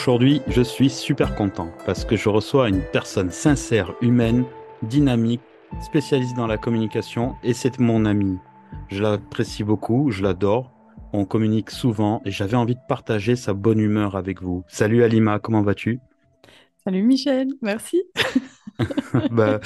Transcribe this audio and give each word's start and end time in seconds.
Aujourd'hui, 0.00 0.40
je 0.48 0.62
suis 0.62 0.88
super 0.88 1.34
content 1.34 1.70
parce 1.84 2.06
que 2.06 2.16
je 2.16 2.30
reçois 2.30 2.70
une 2.70 2.80
personne 2.80 3.30
sincère, 3.30 3.92
humaine, 4.00 4.46
dynamique, 4.82 5.42
spécialiste 5.82 6.34
dans 6.34 6.46
la 6.46 6.56
communication 6.56 7.34
et 7.42 7.52
c'est 7.52 7.78
mon 7.78 8.06
amie. 8.06 8.38
Je 8.88 9.02
l'apprécie 9.02 9.62
beaucoup, 9.62 10.10
je 10.10 10.22
l'adore, 10.22 10.72
on 11.12 11.26
communique 11.26 11.68
souvent 11.68 12.22
et 12.24 12.30
j'avais 12.30 12.56
envie 12.56 12.76
de 12.76 12.80
partager 12.88 13.36
sa 13.36 13.52
bonne 13.52 13.78
humeur 13.78 14.16
avec 14.16 14.40
vous. 14.40 14.64
Salut 14.68 15.04
Alima, 15.04 15.38
comment 15.38 15.60
vas-tu? 15.60 16.00
Salut 16.82 17.02
Michel, 17.02 17.48
merci. 17.60 18.02
bah, 19.30 19.60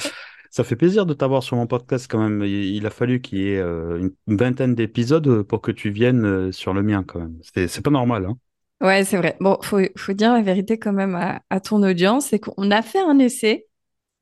ça 0.49 0.65
fait 0.65 0.75
plaisir 0.75 1.05
de 1.05 1.13
t'avoir 1.13 1.43
sur 1.43 1.55
mon 1.55 1.65
podcast 1.65 2.07
quand 2.11 2.19
même. 2.19 2.43
Il 2.43 2.85
a 2.85 2.89
fallu 2.89 3.21
qu'il 3.21 3.39
y 3.39 3.51
ait 3.51 3.59
euh, 3.59 4.09
une 4.27 4.35
vingtaine 4.35 4.75
d'épisodes 4.75 5.43
pour 5.43 5.61
que 5.61 5.71
tu 5.71 5.91
viennes 5.91 6.25
euh, 6.25 6.51
sur 6.51 6.73
le 6.73 6.83
mien 6.83 7.05
quand 7.07 7.19
même. 7.19 7.37
C'est 7.41 7.81
pas 7.81 7.89
normal. 7.89 8.25
Hein 8.25 8.37
Ouais, 8.81 9.03
c'est 9.03 9.17
vrai. 9.17 9.37
Bon, 9.39 9.57
faut, 9.61 9.79
faut 9.97 10.13
dire 10.13 10.33
la 10.33 10.41
vérité 10.41 10.77
quand 10.77 10.93
même 10.93 11.15
à, 11.49 11.59
ton 11.59 11.81
audience, 11.83 12.27
c'est 12.27 12.39
qu'on 12.39 12.71
a 12.71 12.81
fait 12.81 12.99
un 12.99 13.19
essai, 13.19 13.67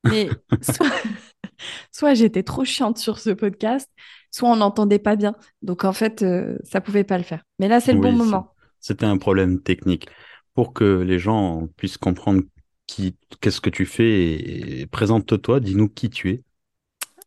mais 0.03 0.29
soit, 1.91 2.13
j'étais 2.13 2.43
trop 2.43 2.63
chiante 2.63 2.97
sur 2.97 3.19
ce 3.19 3.31
podcast, 3.31 3.89
soit 4.31 4.49
on 4.49 4.57
n'entendait 4.57 4.99
pas 4.99 5.15
bien. 5.15 5.35
Donc 5.61 5.85
en 5.85 5.93
fait, 5.93 6.21
euh, 6.21 6.57
ça 6.63 6.81
pouvait 6.81 7.03
pas 7.03 7.17
le 7.17 7.23
faire. 7.23 7.43
Mais 7.59 7.67
là, 7.67 7.79
c'est 7.79 7.93
le 7.93 7.99
bon 7.99 8.13
moment. 8.13 8.53
C'était 8.79 9.05
un 9.05 9.17
problème 9.17 9.61
technique. 9.61 10.07
Pour 10.53 10.73
que 10.73 11.01
les 11.01 11.17
gens 11.17 11.67
puissent 11.77 11.97
comprendre 11.97 12.43
qui, 12.85 13.15
qu'est-ce 13.41 13.59
que 13.59 13.71
tu 13.71 13.87
fais, 13.87 14.81
et 14.81 14.85
présente-toi, 14.85 15.59
dis-nous 15.59 15.89
qui 15.89 16.11
tu 16.11 16.29
es. 16.29 16.43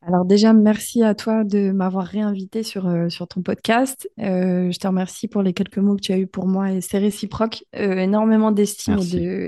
Alors 0.06 0.24
déjà, 0.24 0.52
merci 0.52 1.02
à 1.02 1.16
toi 1.16 1.42
de 1.42 1.72
m'avoir 1.72 2.06
réinvité 2.06 2.62
sur, 2.62 2.86
euh, 2.86 3.08
sur 3.08 3.26
ton 3.26 3.42
podcast. 3.42 4.08
Euh, 4.20 4.70
je 4.70 4.78
te 4.78 4.86
remercie 4.86 5.26
pour 5.26 5.42
les 5.42 5.52
quelques 5.52 5.78
mots 5.78 5.96
que 5.96 6.00
tu 6.00 6.12
as 6.12 6.18
eus 6.18 6.28
pour 6.28 6.46
moi 6.46 6.70
et 6.70 6.80
c'est 6.80 6.98
réciproque. 6.98 7.64
Euh, 7.74 7.96
énoremment 7.96 8.52
d'estime 8.52 9.00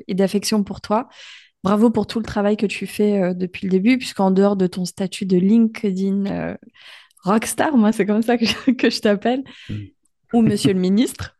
et 0.08 0.14
d'affection 0.14 0.64
pour 0.64 0.80
toi. 0.80 1.08
Bravo 1.62 1.90
pour 1.90 2.08
tout 2.08 2.18
le 2.18 2.24
travail 2.24 2.56
que 2.56 2.66
tu 2.66 2.88
fais 2.88 3.34
depuis 3.34 3.66
le 3.66 3.70
début, 3.70 3.98
puisqu'en 3.98 4.32
dehors 4.32 4.56
de 4.56 4.66
ton 4.66 4.84
statut 4.84 5.26
de 5.26 5.36
LinkedIn 5.36 6.56
rockstar, 7.24 7.76
moi 7.76 7.90
c'est 7.90 8.06
comme 8.06 8.22
ça 8.22 8.36
que 8.38 8.46
je, 8.46 9.00
t'appelle, 9.00 9.42
ou 10.32 10.40
monsieur 10.40 10.72
le 10.72 10.78
ministre. 10.78 11.36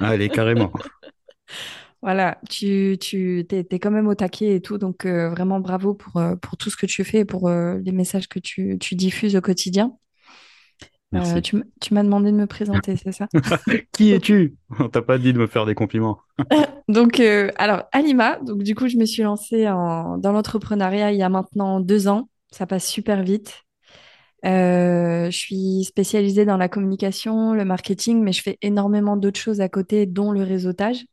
Allez, 0.00 0.28
carrément. 0.28 0.72
Voilà, 2.02 2.38
tu, 2.50 2.96
tu 3.00 3.46
es, 3.48 3.78
quand 3.78 3.92
même 3.92 4.08
au 4.08 4.16
taquet 4.16 4.56
et 4.56 4.60
tout, 4.60 4.76
donc 4.76 5.06
euh, 5.06 5.30
vraiment 5.30 5.60
bravo 5.60 5.94
pour, 5.94 6.16
euh, 6.16 6.34
pour 6.34 6.56
tout 6.56 6.68
ce 6.68 6.76
que 6.76 6.86
tu 6.86 7.04
fais 7.04 7.18
et 7.18 7.24
pour 7.24 7.48
euh, 7.48 7.78
les 7.84 7.92
messages 7.92 8.28
que 8.28 8.40
tu, 8.40 8.76
tu, 8.80 8.96
diffuses 8.96 9.36
au 9.36 9.40
quotidien. 9.40 9.96
tu, 11.44 11.62
tu 11.80 11.94
m'as 11.94 12.02
demandé 12.02 12.32
de 12.32 12.36
me 12.36 12.48
présenter, 12.48 12.96
c'est 12.96 13.12
ça? 13.12 13.28
Qui 13.92 14.10
es-tu? 14.10 14.56
On 14.80 14.88
t'a 14.88 15.00
pas 15.00 15.16
dit 15.16 15.32
de 15.32 15.38
me 15.38 15.46
faire 15.46 15.64
des 15.64 15.76
compliments. 15.76 16.18
donc, 16.88 17.20
alors, 17.20 17.84
Alima, 17.92 18.40
donc 18.40 18.64
du 18.64 18.74
coup, 18.74 18.88
je 18.88 18.96
me 18.96 19.04
suis 19.04 19.22
lancée 19.22 19.68
en, 19.68 20.18
dans 20.18 20.32
l'entrepreneuriat 20.32 21.12
il 21.12 21.18
y 21.18 21.22
a 21.22 21.28
maintenant 21.28 21.78
deux 21.78 22.08
ans. 22.08 22.28
Ça 22.50 22.66
passe 22.66 22.84
super 22.84 23.22
vite. 23.22 23.62
je 24.42 25.30
suis 25.30 25.84
spécialisée 25.84 26.46
dans 26.46 26.56
la 26.56 26.68
communication, 26.68 27.52
le 27.52 27.64
marketing, 27.64 28.24
mais 28.24 28.32
je 28.32 28.42
fais 28.42 28.58
énormément 28.60 29.16
d'autres 29.16 29.38
choses 29.38 29.60
à 29.60 29.68
côté, 29.68 30.06
dont 30.06 30.32
le 30.32 30.42
réseautage. 30.42 31.04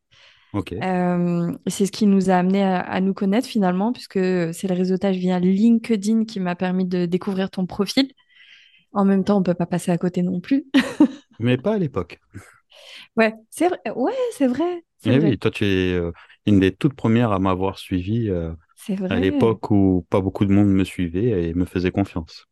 Euh, 0.55 1.51
c'est 1.67 1.85
ce 1.85 1.91
qui 1.91 2.07
nous 2.07 2.29
a 2.29 2.35
amené 2.35 2.63
à, 2.63 2.99
nous 3.01 3.13
connaître 3.13 3.47
finalement, 3.47 3.93
puisque 3.93 4.19
c'est 4.53 4.67
le 4.67 4.73
réseautage 4.73 5.17
via 5.17 5.39
LinkedIn 5.39 6.25
qui 6.25 6.39
m'a 6.39 6.55
permis 6.55 6.85
de 6.85 7.05
découvrir 7.05 7.49
ton 7.49 7.65
profil. 7.65 8.11
En 8.91 9.05
même 9.05 9.23
temps, 9.23 9.37
on 9.37 9.43
peut 9.43 9.53
pas 9.53 9.67
passer 9.67 9.91
à 9.91 9.97
côté 9.97 10.23
non 10.23 10.39
plus. 10.39 10.65
Mais 11.39 11.57
pas 11.57 11.75
à 11.75 11.77
l'époque. 11.77 12.19
Ouais, 13.15 13.33
c'est 13.49 13.67
vrai. 13.67 13.79
Ouais, 13.95 14.13
c'est 14.33 14.47
vrai. 14.47 14.83
Eh 15.05 15.19
oui, 15.19 15.37
toi, 15.37 15.51
tu 15.51 15.65
es 15.65 15.93
euh, 15.93 16.11
une 16.45 16.59
des 16.59 16.73
toutes 16.73 16.95
premières 16.95 17.31
à 17.31 17.39
m'avoir 17.39 17.77
suivi 17.77 18.29
euh, 18.29 18.51
à 19.09 19.19
l'époque 19.19 19.71
où 19.71 20.05
pas 20.09 20.19
beaucoup 20.19 20.45
de 20.45 20.51
monde 20.51 20.69
me 20.69 20.83
suivait 20.83 21.49
et 21.49 21.53
me 21.53 21.65
faisait 21.65 21.91
confiance. 21.91 22.47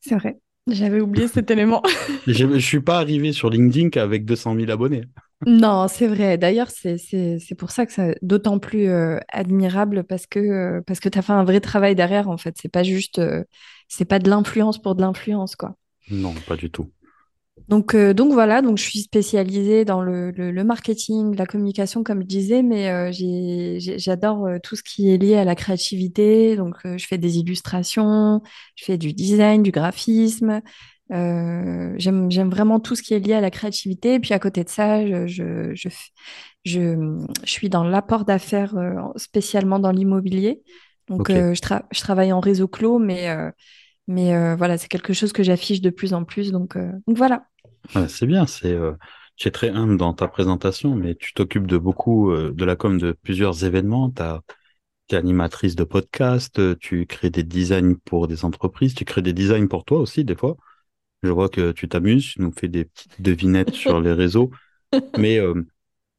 C'est 0.00 0.16
vrai. 0.16 0.38
J'avais 0.66 1.00
oublié 1.00 1.28
cet 1.28 1.50
élément. 1.50 1.82
je 2.26 2.44
ne 2.44 2.58
suis 2.58 2.80
pas 2.80 2.98
arrivé 2.98 3.32
sur 3.32 3.50
LinkedIn 3.50 3.90
qu'avec 3.90 4.24
200 4.24 4.56
000 4.56 4.70
abonnés. 4.70 5.04
Non, 5.46 5.88
c'est 5.88 6.06
vrai. 6.06 6.38
D'ailleurs, 6.38 6.68
c'est 6.70 7.54
pour 7.58 7.70
ça 7.70 7.86
que 7.86 7.92
c'est 7.92 8.16
d'autant 8.22 8.58
plus 8.58 8.88
euh, 8.88 9.18
admirable 9.28 10.04
parce 10.04 10.26
que, 10.26 10.38
euh, 10.38 10.80
parce 10.86 11.00
que 11.00 11.08
tu 11.08 11.18
as 11.18 11.22
fait 11.22 11.32
un 11.32 11.44
vrai 11.44 11.60
travail 11.60 11.94
derrière, 11.94 12.28
en 12.28 12.36
fait. 12.38 12.56
C'est 12.60 12.70
pas 12.70 12.82
juste, 12.82 13.18
euh, 13.18 13.44
c'est 13.88 14.04
pas 14.04 14.18
de 14.18 14.30
l'influence 14.30 14.80
pour 14.80 14.94
de 14.94 15.02
l'influence, 15.02 15.56
quoi. 15.56 15.76
Non, 16.10 16.34
pas 16.46 16.56
du 16.56 16.70
tout. 16.70 16.90
Donc, 17.68 17.96
donc 17.96 18.32
voilà, 18.32 18.62
donc 18.62 18.78
je 18.78 18.82
suis 18.82 18.98
spécialisée 18.98 19.84
dans 19.84 20.02
le, 20.02 20.32
le, 20.32 20.64
marketing, 20.64 21.36
la 21.36 21.46
communication, 21.46 22.02
comme 22.02 22.20
je 22.22 22.26
disais, 22.26 22.62
mais 22.62 23.12
j'adore 23.78 24.48
tout 24.62 24.74
ce 24.74 24.82
qui 24.82 25.10
est 25.10 25.18
lié 25.18 25.36
à 25.36 25.44
la 25.44 25.54
créativité. 25.54 26.56
Donc, 26.56 26.74
je 26.84 27.06
fais 27.06 27.16
des 27.16 27.38
illustrations, 27.38 28.42
je 28.74 28.84
fais 28.84 28.98
du 28.98 29.12
design, 29.12 29.62
du 29.62 29.70
graphisme, 29.70 30.50
euh, 30.50 30.60
j'aime 31.10 32.50
vraiment 32.50 32.80
tout 32.80 32.94
ce 32.94 33.02
qui 33.02 33.14
est 33.14 33.18
lié 33.18 33.34
à 33.34 33.40
la 33.40 33.50
créativité. 33.50 34.14
Et 34.14 34.20
puis 34.20 34.34
à 34.34 34.38
côté 34.38 34.64
de 34.64 34.68
ça, 34.68 35.06
je, 35.06 35.26
je, 35.26 35.74
je, 35.74 35.88
je, 36.64 37.26
suis 37.44 37.68
dans 37.68 37.84
l'apport 37.84 38.24
d'affaires 38.24 38.76
euh, 38.76 38.94
spécialement 39.16 39.78
dans 39.78 39.90
l'immobilier. 39.90 40.62
Donc 41.08 41.30
euh, 41.30 41.54
je, 41.54 41.60
je, 41.92 42.00
travaille 42.00 42.32
en 42.32 42.40
réseau 42.40 42.68
clos, 42.68 42.98
mais, 42.98 43.28
mais 44.06 44.56
voilà, 44.56 44.78
c'est 44.78 44.88
quelque 44.88 45.12
chose 45.12 45.32
que 45.32 45.42
j'affiche 45.42 45.80
de 45.80 45.90
plus 45.90 46.14
en 46.14 46.24
plus. 46.24 46.52
Donc, 46.52 46.76
donc 46.76 47.16
voilà. 47.16 47.46
c'est 48.08 48.26
bien, 48.26 48.46
c'est 48.46 48.76
tu 49.36 49.48
es 49.48 49.50
très 49.50 49.70
humble 49.70 49.96
dans 49.96 50.14
ta 50.14 50.28
présentation, 50.28 50.94
mais 50.94 51.16
tu 51.16 51.34
t'occupes 51.34 51.66
de 51.66 51.76
beaucoup 51.76 52.32
de 52.34 52.64
la 52.64 52.76
com 52.76 52.98
de 52.98 53.12
plusieurs 53.12 53.64
événements. 53.64 54.10
Tu 54.10 55.14
es 55.14 55.18
animatrice 55.18 55.76
de 55.76 55.84
podcast, 55.84 56.78
tu 56.78 57.04
crées 57.04 57.28
des 57.28 57.42
designs 57.42 57.96
pour 58.06 58.26
des 58.26 58.46
entreprises, 58.46 58.94
tu 58.94 59.04
crées 59.04 59.20
des 59.20 59.34
designs 59.34 59.66
pour 59.66 59.84
toi 59.84 59.98
aussi 59.98 60.24
des 60.24 60.36
fois. 60.36 60.56
Je 61.24 61.30
vois 61.30 61.48
que 61.48 61.72
tu 61.72 61.88
t'amuses, 61.88 62.34
tu 62.34 62.42
nous 62.42 62.52
fais 62.52 62.68
des 62.68 62.84
petites 62.84 63.22
devinettes 63.22 63.72
sur 63.72 63.98
les 63.98 64.12
réseaux. 64.12 64.50
Mais 65.18 65.38
euh, 65.38 65.54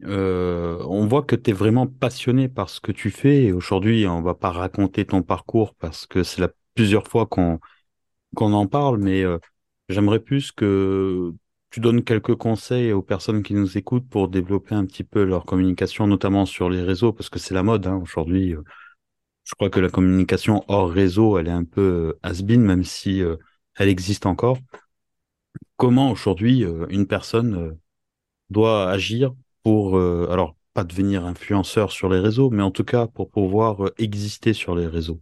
euh, 0.03 0.83
on 0.87 1.05
voit 1.05 1.21
que 1.21 1.35
tu 1.35 1.51
es 1.51 1.53
vraiment 1.53 1.85
passionné 1.85 2.49
par 2.49 2.71
ce 2.71 2.81
que 2.81 2.91
tu 2.91 3.11
fais. 3.11 3.43
Et 3.43 3.51
aujourd'hui, 3.51 4.07
on 4.07 4.23
va 4.23 4.33
pas 4.33 4.49
raconter 4.49 5.05
ton 5.05 5.21
parcours 5.21 5.75
parce 5.75 6.07
que 6.07 6.23
c'est 6.23 6.41
la 6.41 6.49
plusieurs 6.73 7.07
fois 7.07 7.27
qu'on 7.27 7.59
qu'on 8.35 8.51
en 8.53 8.67
parle, 8.67 8.97
mais 8.97 9.23
euh, 9.23 9.37
j'aimerais 9.87 10.19
plus 10.19 10.51
que 10.51 11.31
tu 11.69 11.79
donnes 11.79 12.03
quelques 12.03 12.35
conseils 12.35 12.91
aux 12.91 13.01
personnes 13.03 13.43
qui 13.43 13.53
nous 13.53 13.77
écoutent 13.77 14.09
pour 14.09 14.27
développer 14.27 14.75
un 14.75 14.85
petit 14.85 15.03
peu 15.05 15.23
leur 15.23 15.45
communication, 15.45 16.07
notamment 16.07 16.45
sur 16.45 16.69
les 16.69 16.81
réseaux, 16.81 17.13
parce 17.13 17.29
que 17.29 17.39
c'est 17.39 17.53
la 17.53 17.63
mode 17.63 17.87
hein, 17.87 17.95
aujourd'hui. 18.01 18.55
Je 19.43 19.53
crois 19.55 19.69
que 19.69 19.79
la 19.79 19.89
communication 19.89 20.65
hors 20.67 20.89
réseau, 20.89 21.37
elle 21.37 21.47
est 21.47 21.51
un 21.51 21.63
peu 21.63 22.17
has-been, 22.23 22.61
même 22.61 22.83
si 22.83 23.21
elle 23.75 23.89
existe 23.89 24.25
encore 24.25 24.57
comment 25.77 26.11
aujourd'hui 26.11 26.63
euh, 26.63 26.85
une 26.89 27.07
personne 27.07 27.55
euh, 27.55 27.77
doit 28.49 28.89
agir 28.89 29.33
pour, 29.63 29.97
euh, 29.97 30.27
alors 30.31 30.55
pas 30.73 30.83
devenir 30.83 31.25
influenceur 31.25 31.91
sur 31.91 32.09
les 32.09 32.19
réseaux, 32.19 32.49
mais 32.49 32.63
en 32.63 32.71
tout 32.71 32.83
cas 32.83 33.07
pour 33.07 33.29
pouvoir 33.29 33.91
exister 33.97 34.53
sur 34.53 34.75
les 34.75 34.87
réseaux 34.87 35.19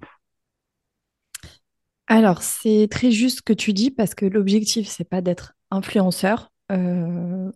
Alors 2.08 2.42
c'est 2.42 2.88
très 2.90 3.12
juste 3.12 3.38
ce 3.38 3.42
que 3.42 3.54
tu 3.54 3.74
dis 3.74 3.92
parce 3.92 4.16
que 4.16 4.26
l'objectif 4.26 4.88
c'est 4.88 5.08
pas 5.08 5.22
d'être 5.22 5.54
influenceur. 5.72 6.52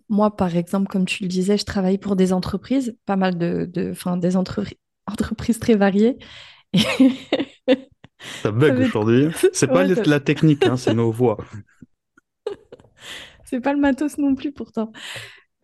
moi, 0.09 0.35
par 0.35 0.55
exemple, 0.55 0.87
comme 0.87 1.05
tu 1.05 1.23
le 1.23 1.29
disais, 1.29 1.57
je 1.57 1.65
travaille 1.65 1.97
pour 1.97 2.15
des 2.15 2.33
entreprises, 2.33 2.95
pas 3.05 3.15
mal 3.15 3.37
de, 3.37 3.69
de 3.71 3.93
des 4.19 4.35
entreprises 5.07 5.59
très 5.59 5.75
variées. 5.75 6.17
Ça 8.41 8.51
bug 8.51 8.79
aujourd'hui. 8.79 9.29
C'est 9.53 9.67
pas 9.67 9.83
la 9.83 10.19
technique, 10.19 10.65
hein, 10.65 10.77
c'est 10.77 10.93
nos 10.93 11.11
voix. 11.11 11.37
C'est 13.49 13.61
pas 13.61 13.73
le 13.73 13.79
matos 13.79 14.17
non 14.17 14.35
plus 14.35 14.51
pourtant. 14.51 14.91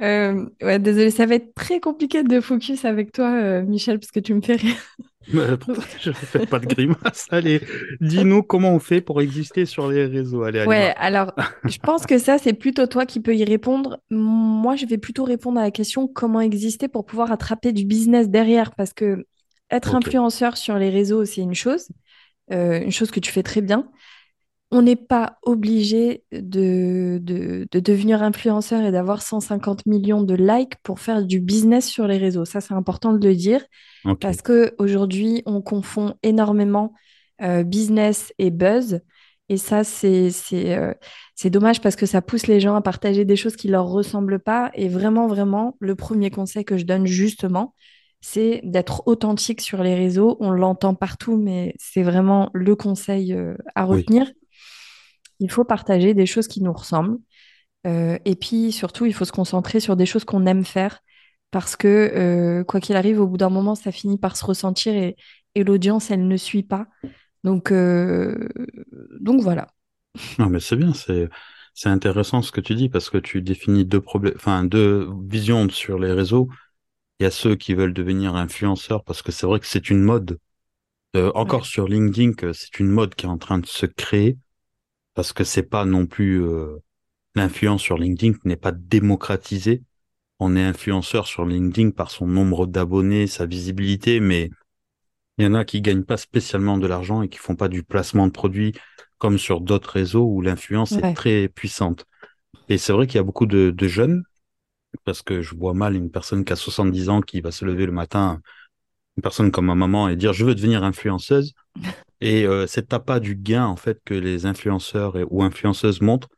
Euh, 0.01 0.45
ouais, 0.62 0.80
désolé, 0.80 1.12
ça 1.12 1.25
va 1.25 1.35
être 1.35 1.53
très 1.53 1.80
compliqué 1.80 2.24
de 2.24 2.41
focus 2.41 2.83
avec 2.85 3.12
toi, 3.12 3.31
euh, 3.31 3.62
Michel, 3.63 4.00
parce 4.00 4.12
que 4.12 4.19
tu 4.19 4.33
me 4.33 4.41
fais 4.41 4.56
rire. 4.56 4.75
je 5.27 6.09
ne 6.09 6.13
fais 6.13 6.45
pas 6.45 6.59
de 6.59 6.65
grimace. 6.65 7.27
Allez, 7.30 7.62
dis-nous 8.01 8.44
comment 8.44 8.74
on 8.74 8.80
fait 8.80 9.01
pour 9.01 9.21
exister 9.21 9.65
sur 9.65 9.89
les 9.89 10.06
réseaux. 10.06 10.44
Allez, 10.44 10.65
ouais, 10.65 10.94
alors, 10.97 11.33
je 11.65 11.77
pense 11.77 12.06
que 12.06 12.18
ça, 12.18 12.38
c'est 12.38 12.53
plutôt 12.53 12.88
toi 12.88 13.06
qui 13.06 13.19
peux 13.19 13.35
y 13.35 13.45
répondre. 13.45 14.00
Moi, 14.09 14.75
je 14.75 14.85
vais 14.85 14.97
plutôt 14.97 15.24
répondre 15.24 15.59
à 15.59 15.63
la 15.63 15.71
question 15.71 16.07
comment 16.07 16.41
exister 16.41 16.88
pour 16.88 17.06
pouvoir 17.06 17.31
attraper 17.31 17.71
du 17.71 17.85
business 17.85 18.30
derrière, 18.30 18.71
parce 18.75 18.94
que 18.94 19.25
être 19.69 19.95
influenceur 19.95 20.57
sur 20.57 20.77
les 20.77 20.89
réseaux, 20.89 21.24
c'est 21.25 21.41
une 21.41 21.56
chose, 21.56 21.89
euh, 22.51 22.81
une 22.81 22.91
chose 22.91 23.12
que 23.12 23.19
tu 23.19 23.31
fais 23.31 23.44
très 23.44 23.62
bien 23.62 23.89
on 24.74 24.81
n'est 24.81 24.96
pas 24.96 25.38
obligé 25.44 26.24
de, 26.31 27.20
de, 27.22 27.80
devenir 27.80 28.24
influenceur 28.24 28.84
et 28.84 28.92
d'avoir 28.92 29.22
150 29.22 29.86
millions 29.86 30.24
de 30.24 30.34
likes 30.34 30.74
pour 30.81 31.00
faire 31.00 31.24
du 31.24 31.40
business 31.40 31.88
sur 31.88 32.08
les 32.08 32.18
réseaux. 32.18 32.44
Ça, 32.44 32.60
c'est 32.60 32.74
important 32.74 33.14
de 33.14 33.25
le 33.25 33.36
dire 33.36 33.64
parce 34.20 34.42
qu'aujourd'hui, 34.42 35.44
on 35.46 35.62
confond 35.62 36.16
énormément 36.24 36.94
euh, 37.44 37.62
business 37.64 38.34
et 38.40 38.50
buzz. 38.50 39.02
Et 39.48 39.58
ça, 39.58 39.84
c'est 39.84 40.31
c'est 40.31 41.50
dommage 41.52 41.80
parce 41.80 41.96
que 41.96 42.08
ça 42.08 42.24
pousse 42.24 42.48
les 42.48 42.60
gens 42.60 42.74
à 42.74 42.81
partager 42.81 43.26
des 43.26 43.36
choses 43.36 43.56
qui 43.56 43.68
leur 43.68 43.86
ressemblent 43.86 44.40
pas. 44.40 44.72
Et 44.74 44.90
vraiment, 44.90 45.28
vraiment, 45.28 45.78
le 45.81 45.94
premier 45.94 46.31
conseil 46.31 46.66
que 46.66 46.78
je 46.80 46.86
donne 46.86 47.06
justement, 47.06 47.76
c'est 48.22 48.62
d'être 48.64 49.04
authentique 49.06 49.62
sur 49.62 49.84
les 49.84 49.94
réseaux. 49.94 50.36
On 50.40 50.50
l'entend 50.50 50.96
partout, 50.96 51.38
mais 51.38 51.76
c'est 51.78 52.02
vraiment 52.02 52.50
le 52.54 52.76
conseil 52.76 53.38
à 53.76 53.86
Oui. 53.86 54.34
Il 55.44 55.51
faut 55.51 55.66
partager 55.66 56.16
des 56.16 56.28
choses 56.28 56.50
qui 56.50 56.63
nous 56.63 56.74
ressemblent. 56.74 57.19
Euh, 57.88 58.18
et 58.25 58.36
puis 58.36 58.72
surtout, 58.72 59.06
il 59.06 59.13
faut 59.13 59.25
se 59.25 59.31
concentrer 59.31 59.80
sur 59.80 59.95
des 59.95 60.06
choses 60.06 60.25
qu'on 60.25 60.45
aime 60.45 60.66
faire 60.66 61.00
parce 61.51 61.75
que 61.75 61.88
euh, 61.88 62.63
quoi 62.63 62.80
qu'il 62.80 62.95
arrive, 62.95 63.19
au 63.22 63.28
bout 63.28 63.38
d'un 63.38 63.50
moment, 63.50 63.75
ça 63.75 63.92
finit 63.92 64.18
par 64.18 64.38
se 64.38 64.45
ressentir 64.45 64.94
et, 64.95 65.16
et 65.56 65.63
l'audience, 65.63 66.12
elle 66.12 66.28
ne 66.28 66.38
suit 66.38 66.63
pas. 66.63 66.88
Donc, 67.44 67.72
euh, 67.72 68.50
donc 69.19 69.42
voilà. 69.42 69.68
Non, 70.40 70.50
mais 70.50 70.60
c'est 70.60 70.75
bien, 70.75 70.94
c'est 70.94 71.30
c'est 71.75 71.90
intéressant 71.90 72.42
ce 72.44 72.51
que 72.51 72.62
tu 72.62 72.75
dis 72.75 72.88
parce 72.90 73.10
que 73.10 73.18
tu 73.18 73.42
définis 73.42 73.84
deux 73.86 74.01
problèmes, 74.01 74.34
enfin 74.36 74.63
deux 74.63 75.10
visions 75.28 75.68
sur 75.69 75.98
les 76.00 76.12
réseaux. 76.12 76.50
Il 77.19 77.24
y 77.24 77.28
a 77.28 77.31
ceux 77.31 77.56
qui 77.56 77.75
veulent 77.75 77.94
devenir 77.94 78.36
influenceurs 78.36 79.04
parce 79.06 79.22
que 79.24 79.31
c'est 79.34 79.48
vrai 79.48 79.60
que 79.60 79.68
c'est 79.68 79.90
une 79.90 80.01
mode. 80.04 80.40
Euh, 81.16 81.31
Ouais. 81.44 81.54
encore 81.56 81.66
sur 81.68 81.88
LinkedIn, 81.88 82.34
c'est 82.54 82.80
une 82.80 82.90
mode 82.90 83.16
qui 83.16 83.25
est 83.28 83.30
en 83.30 83.38
train 83.40 83.60
de 83.60 83.68
se 83.68 83.86
créer 83.88 84.38
parce 85.13 85.33
que 85.33 85.44
c'est 85.44 85.63
pas 85.63 85.86
non 85.86 86.06
plus 86.07 86.44
euh, 86.44 86.77
l'influence 87.36 87.81
sur 87.81 87.98
LinkedIn 87.98 88.38
n'est 88.45 88.56
pas 88.57 88.71
démocratisée. 88.71 89.83
On 90.39 90.56
est 90.56 90.63
influenceur 90.63 91.27
sur 91.27 91.45
LinkedIn 91.45 91.92
par 91.92 92.12
son 92.12 92.27
nombre 92.27 92.68
d'abonnés, 92.68 93.27
sa 93.27 93.45
visibilité, 93.45 94.19
mais 94.19 94.51
il 95.38 95.45
y 95.45 95.48
en 95.48 95.54
a 95.54 95.65
qui 95.65 95.81
gagnent 95.81 96.04
pas 96.04 96.18
spécialement 96.18 96.77
de 96.77 96.88
l'argent 96.88 97.21
et 97.21 97.30
qui 97.30 97.39
font 97.39 97.56
pas 97.56 97.68
du 97.69 97.83
placement 97.83 98.27
de 98.27 98.31
produits 98.31 98.74
comme 99.18 99.38
sur 99.38 99.62
d'autres 99.62 99.92
réseaux 99.92 100.25
où 100.25 100.42
l'influence 100.42 100.98
est 100.98 101.07
très 101.13 101.48
puissante. 101.48 102.06
Et 102.69 102.77
c'est 102.77 102.94
vrai 102.94 103.07
qu'il 103.07 103.16
y 103.16 103.19
a 103.19 103.24
beaucoup 103.24 103.45
de, 103.45 103.71
de 103.71 103.88
jeunes, 103.88 104.24
parce 105.06 105.21
que 105.21 105.42
je 105.42 105.56
vois 105.56 105.74
mal 105.74 105.95
une 105.95 106.12
personne 106.12 106.45
qui 106.45 106.54
a 106.54 106.56
70 106.56 107.09
ans 107.09 107.21
qui 107.21 107.42
va 107.42 107.51
se 107.51 107.66
lever 107.66 107.86
le 107.86 107.92
matin, 107.92 108.42
une 109.18 109.24
personne 109.24 109.51
comme 109.51 109.68
ma 109.68 109.75
maman, 109.75 110.09
et 110.09 110.16
dire 110.16 110.33
je 110.33 110.45
veux 110.45 110.56
devenir 110.56 110.83
influenceuse. 110.83 111.54
Et 112.24 112.46
euh, 112.46 112.68
cet 112.68 112.94
appât 112.94 113.20
du 113.20 113.36
gain 113.36 113.66
en 113.66 113.75
fait 113.75 114.02
que 114.06 114.14
les 114.14 114.46
influenceurs 114.46 115.18
ou 115.30 115.44
influenceuses 115.44 116.00
montrent, 116.00 116.30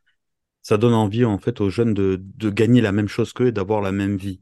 ça 0.62 0.78
donne 0.78 0.94
envie 0.94 1.24
en 1.24 1.38
fait 1.38 1.60
aux 1.60 1.70
jeunes 1.70 1.94
de, 1.94 2.20
gagner 2.50 2.80
la 2.80 2.90
même 2.90 3.06
chose 3.06 3.32
qu'eux 3.32 3.46
et 3.48 3.52
d'avoir 3.52 3.80
la 3.82 3.92
même 3.92 4.16
vie. 4.16 4.40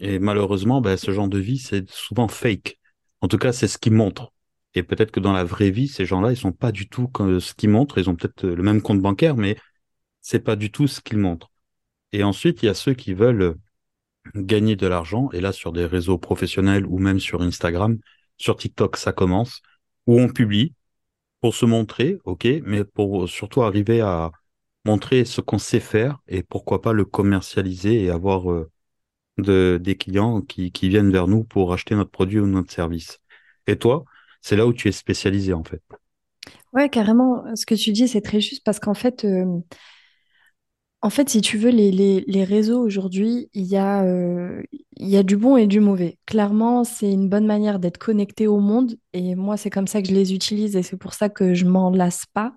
Et 0.00 0.18
malheureusement, 0.18 0.80
ben, 0.80 0.96
ce 0.96 1.12
genre 1.12 1.28
de 1.28 1.38
vie, 1.38 1.58
c'est 1.58 1.88
souvent 1.88 2.26
fake. 2.26 2.80
En 3.20 3.28
tout 3.28 3.38
cas, 3.38 3.52
c'est 3.52 3.68
ce 3.68 3.78
qu'ils 3.78 3.92
montrent. 3.92 4.32
Et 4.74 4.82
peut-être 4.82 5.12
que 5.12 5.20
dans 5.20 5.32
la 5.32 5.44
vraie 5.44 5.70
vie, 5.70 5.86
ces 5.86 6.04
gens-là, 6.04 6.32
ils 6.32 6.36
sont 6.36 6.50
pas 6.50 6.72
du 6.72 6.88
tout 6.88 7.06
comme 7.06 7.38
ce 7.38 7.54
qu'ils 7.54 7.70
montrent. 7.70 7.98
Ils 7.98 8.10
ont 8.10 8.16
peut-être 8.16 8.44
le 8.44 8.62
même 8.64 8.82
compte 8.82 9.00
bancaire, 9.00 9.36
mais 9.36 9.56
c'est 10.20 10.40
pas 10.40 10.56
du 10.56 10.72
tout 10.72 10.88
ce 10.88 11.00
qu'ils 11.00 11.18
montrent. 11.18 11.52
Et 12.10 12.24
ensuite, 12.24 12.60
il 12.64 12.66
y 12.66 12.68
a 12.70 12.74
ceux 12.74 12.94
qui 12.94 13.14
veulent 13.14 13.54
gagner 14.34 14.74
de 14.74 14.88
l'argent. 14.88 15.30
Et 15.32 15.40
là, 15.40 15.52
sur 15.52 15.70
des 15.72 15.86
réseaux 15.86 16.18
professionnels 16.18 16.86
ou 16.86 16.98
même 16.98 17.20
sur 17.20 17.40
Instagram, 17.40 17.98
sur 18.36 18.56
TikTok, 18.56 18.96
ça 18.96 19.12
commence, 19.12 19.62
où 20.06 20.20
on 20.20 20.28
publie 20.28 20.74
pour 21.40 21.54
se 21.54 21.66
montrer, 21.66 22.18
ok, 22.24 22.46
mais 22.64 22.84
pour 22.84 23.28
surtout 23.28 23.62
arriver 23.62 24.00
à 24.00 24.32
montrer 24.84 25.24
ce 25.24 25.40
qu'on 25.40 25.58
sait 25.58 25.80
faire 25.80 26.20
et 26.28 26.42
pourquoi 26.42 26.82
pas 26.82 26.92
le 26.92 27.04
commercialiser 27.04 28.04
et 28.04 28.10
avoir 28.10 28.50
euh, 28.52 28.70
de, 29.38 29.78
des 29.82 29.96
clients 29.96 30.42
qui, 30.42 30.72
qui 30.72 30.88
viennent 30.88 31.12
vers 31.12 31.28
nous 31.28 31.44
pour 31.44 31.72
acheter 31.72 31.94
notre 31.96 32.10
produit 32.10 32.40
ou 32.40 32.46
notre 32.46 32.72
service. 32.72 33.20
Et 33.66 33.78
toi, 33.78 34.04
c'est 34.42 34.56
là 34.56 34.66
où 34.66 34.72
tu 34.72 34.88
es 34.88 34.92
spécialisé 34.92 35.52
en 35.54 35.64
fait. 35.64 35.82
Ouais, 36.72 36.88
carrément. 36.88 37.44
Ce 37.56 37.66
que 37.66 37.74
tu 37.74 37.92
dis, 37.92 38.08
c'est 38.08 38.20
très 38.20 38.40
juste 38.40 38.64
parce 38.64 38.80
qu'en 38.80 38.94
fait, 38.94 39.24
euh, 39.24 39.60
En 41.04 41.10
fait, 41.10 41.28
si 41.28 41.42
tu 41.42 41.58
veux, 41.58 41.70
les, 41.70 41.90
les- 41.92 42.24
les 42.26 42.44
réseaux 42.44 42.80
aujourd'hui, 42.82 43.50
il 43.54 43.64
y 43.66 43.76
a, 43.76 44.04
euh, 44.04 44.62
il 44.96 45.08
y 45.08 45.18
a 45.18 45.22
du 45.22 45.36
bon 45.36 45.56
et 45.58 45.66
du 45.66 45.80
mauvais. 45.80 46.18
Clairement, 46.26 46.82
c'est 46.84 47.12
une 47.12 47.28
bonne 47.28 47.46
manière 47.46 47.78
d'être 47.78 47.98
connecté 47.98 48.46
au 48.46 48.58
monde 48.60 48.96
et 49.12 49.34
moi, 49.34 49.58
c'est 49.58 49.68
comme 49.70 49.86
ça 49.86 50.00
que 50.00 50.08
je 50.08 50.14
les 50.14 50.32
utilise 50.34 50.76
et 50.76 50.82
c'est 50.82 50.96
pour 50.96 51.12
ça 51.14 51.28
que 51.28 51.52
je 51.54 51.66
m'en 51.66 51.90
lasse 51.90 52.24
pas. 52.32 52.54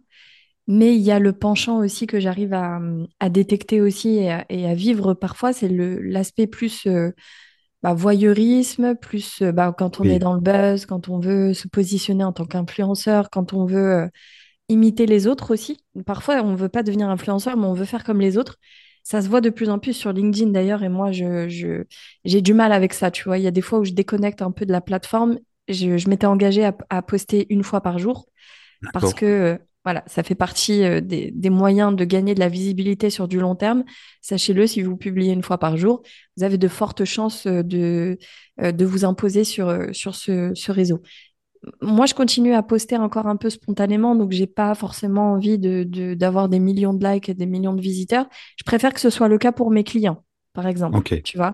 Mais 0.67 0.95
il 0.95 1.01
y 1.01 1.11
a 1.11 1.19
le 1.19 1.33
penchant 1.33 1.79
aussi 1.79 2.07
que 2.07 2.19
j'arrive 2.19 2.53
à, 2.53 2.79
à 3.19 3.29
détecter 3.29 3.81
aussi 3.81 4.09
et 4.17 4.31
à, 4.31 4.45
et 4.49 4.67
à 4.67 4.75
vivre 4.75 5.13
parfois, 5.15 5.53
c'est 5.53 5.69
le, 5.69 5.99
l'aspect 6.01 6.47
plus 6.47 6.88
euh, 6.88 7.11
bah, 7.83 7.94
voyeurisme, 7.94 8.95
plus 8.95 9.41
euh, 9.41 9.51
bah, 9.51 9.73
quand 9.77 9.99
on 9.99 10.09
est 10.09 10.19
dans 10.19 10.33
le 10.33 10.41
buzz, 10.41 10.85
quand 10.85 11.09
on 11.09 11.19
veut 11.19 11.53
se 11.53 11.67
positionner 11.67 12.23
en 12.23 12.33
tant 12.33 12.45
qu'influenceur, 12.45 13.29
quand 13.29 13.53
on 13.53 13.65
veut 13.65 13.77
euh, 14.05 14.07
imiter 14.69 15.05
les 15.05 15.27
autres 15.27 15.51
aussi. 15.53 15.77
Parfois, 16.05 16.41
on 16.43 16.51
ne 16.51 16.57
veut 16.57 16.69
pas 16.69 16.83
devenir 16.83 17.09
influenceur, 17.09 17.57
mais 17.57 17.65
on 17.65 17.73
veut 17.73 17.85
faire 17.85 18.03
comme 18.03 18.19
les 18.21 18.37
autres. 18.37 18.57
Ça 19.03 19.21
se 19.21 19.29
voit 19.29 19.41
de 19.41 19.49
plus 19.49 19.69
en 19.69 19.79
plus 19.79 19.93
sur 19.93 20.11
LinkedIn 20.11 20.51
d'ailleurs, 20.51 20.83
et 20.83 20.89
moi, 20.89 21.11
je, 21.11 21.47
je- 21.47 21.83
j'ai 22.25 22.41
du 22.41 22.53
mal 22.53 22.73
avec 22.73 22.93
ça, 22.93 23.09
tu 23.11 23.23
vois. 23.23 23.37
Il 23.37 23.43
y 23.43 23.47
a 23.47 23.51
des 23.51 23.61
fois 23.61 23.79
où 23.79 23.85
je 23.85 23.93
déconnecte 23.93 24.41
un 24.41 24.51
peu 24.51 24.65
de 24.65 24.71
la 24.71 24.81
plateforme. 24.81 25.39
Je, 25.69 25.97
je 25.97 26.09
m'étais 26.09 26.25
engagée 26.27 26.65
à, 26.65 26.75
à 26.89 27.01
poster 27.01 27.45
une 27.49 27.63
fois 27.63 27.81
par 27.81 27.99
jour 27.99 28.27
parce 28.91 29.13
que, 29.13 29.25
euh, 29.25 29.57
voilà, 29.85 30.03
ça 30.07 30.21
fait 30.23 30.35
partie 30.35 30.83
euh, 30.83 30.99
des, 31.01 31.31
des 31.31 31.49
moyens 31.49 31.95
de 31.95 32.03
gagner 32.03 32.35
de 32.35 32.39
la 32.41 32.49
visibilité 32.49 33.09
sur 33.09 33.27
du 33.29 33.39
long 33.39 33.55
terme. 33.55 33.85
Sachez-le, 34.21 34.67
si 34.67 34.81
vous 34.81 34.97
publiez 34.97 35.31
une 35.31 35.43
fois 35.43 35.57
par 35.59 35.77
jour, 35.77 36.01
vous 36.35 36.43
avez 36.43 36.57
de 36.57 36.67
fortes 36.67 37.05
chances 37.05 37.45
euh, 37.47 37.63
de, 37.63 38.17
de 38.61 38.85
vous 38.85 39.05
imposer 39.05 39.43
sur, 39.43 39.73
sur 39.93 40.15
ce, 40.15 40.51
ce 40.55 40.71
réseau 40.71 41.01
moi, 41.81 42.05
je 42.05 42.13
continue 42.13 42.53
à 42.53 42.63
poster 42.63 42.97
encore 42.97 43.27
un 43.27 43.35
peu 43.35 43.49
spontanément, 43.49 44.15
donc 44.15 44.31
j'ai 44.31 44.47
pas 44.47 44.75
forcément 44.75 45.33
envie 45.33 45.57
de, 45.57 45.83
de- 45.83 46.13
d'avoir 46.13 46.49
des 46.49 46.59
millions 46.59 46.93
de 46.93 47.05
likes 47.07 47.29
et 47.29 47.33
des 47.33 47.45
millions 47.45 47.73
de 47.73 47.81
visiteurs. 47.81 48.27
Je 48.57 48.63
préfère 48.63 48.93
que 48.93 48.99
ce 48.99 49.09
soit 49.09 49.27
le 49.27 49.37
cas 49.37 49.51
pour 49.51 49.71
mes 49.71 49.83
clients, 49.83 50.23
par 50.53 50.67
exemple. 50.67 51.03
Tu 51.23 51.37
vois, 51.37 51.53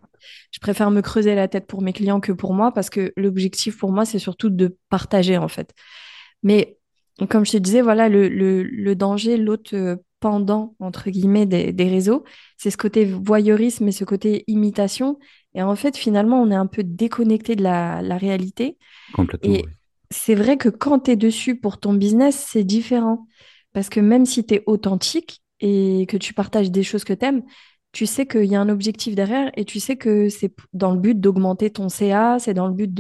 je 0.52 0.60
préfère 0.60 0.92
me 0.92 1.02
creuser 1.02 1.36
la 1.36 1.48
tête 1.48 1.68
pour 1.68 1.82
mes 1.82 1.94
clients 1.94 2.20
que 2.20 2.32
pour 2.32 2.54
moi, 2.54 2.72
parce 2.74 2.90
que 2.90 3.14
l'objectif 3.18 3.78
pour 3.78 3.92
moi, 3.92 4.06
c'est 4.06 4.20
surtout 4.20 4.50
de 4.50 4.78
partager, 4.90 5.38
en 5.38 5.48
fait. 5.48 5.74
Mais 6.44 6.78
comme 7.30 7.46
je 7.46 7.52
te 7.54 7.58
disais, 7.58 7.82
voilà, 7.82 8.10
le, 8.10 8.28
le, 8.30 8.64
le 8.64 8.96
danger, 8.96 9.38
l'autre 9.38 10.00
pendant, 10.20 10.76
entre 10.80 11.10
guillemets, 11.10 11.46
des, 11.46 11.74
des 11.74 11.90
réseaux, 11.90 12.24
c'est 12.58 12.72
ce 12.72 12.78
côté 12.78 13.06
voyeurisme 13.06 13.88
et 13.88 13.92
ce 13.92 14.06
côté 14.06 14.44
imitation. 14.48 15.20
Et 15.54 15.62
en 15.62 15.76
fait, 15.76 15.98
finalement, 15.98 16.42
on 16.42 16.50
est 16.50 16.56
un 16.56 16.68
peu 16.68 16.84
déconnecté 16.84 17.56
de 17.56 17.64
la, 17.64 18.02
la 18.02 18.18
réalité. 18.18 18.78
Complètement, 19.14 19.54
Et 19.56 19.64
oui. 19.66 19.72
C'est 20.14 20.36
vrai 20.36 20.58
que 20.58 20.70
quand 20.70 21.02
tu 21.02 21.12
es 21.12 21.16
dessus 21.16 21.56
pour 21.56 21.80
ton 21.80 21.94
business, 21.94 22.46
c'est 22.50 22.64
différent. 22.64 23.28
Parce 23.74 23.90
que 23.90 24.00
même 24.00 24.26
si 24.26 24.46
tu 24.46 24.56
es 24.56 24.64
authentique 24.68 25.42
et 25.60 26.06
que 26.08 26.18
tu 26.18 26.34
partages 26.34 26.72
des 26.72 26.84
choses 26.84 27.04
que 27.04 27.14
tu 27.14 27.26
aimes, 27.26 27.44
tu 27.92 28.06
sais 28.06 28.26
qu'il 28.26 28.46
y 28.46 28.56
a 28.56 28.62
un 28.62 28.70
objectif 28.70 29.16
derrière 29.16 29.52
et 29.56 29.66
tu 29.66 29.80
sais 29.80 29.98
que 29.98 30.30
c'est 30.30 30.54
dans 30.74 30.92
le 30.92 31.00
but 31.00 31.20
d'augmenter 31.20 31.70
ton 31.70 31.90
CA, 31.90 32.38
c'est 32.40 32.54
dans 32.54 32.68
le 32.68 32.74
but 32.74 33.00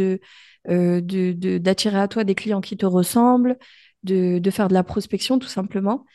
euh, 0.69 1.01
de- 1.01 1.57
d'attirer 1.57 1.99
à 1.99 2.07
toi 2.07 2.23
des 2.23 2.35
clients 2.35 2.61
qui 2.61 2.77
te 2.77 2.85
ressemblent, 2.85 3.57
de, 4.03 4.39
de 4.39 4.51
faire 4.51 4.67
de 4.67 4.73
la 4.73 4.83
prospection 4.83 5.39
tout 5.39 5.47
simplement. 5.47 6.05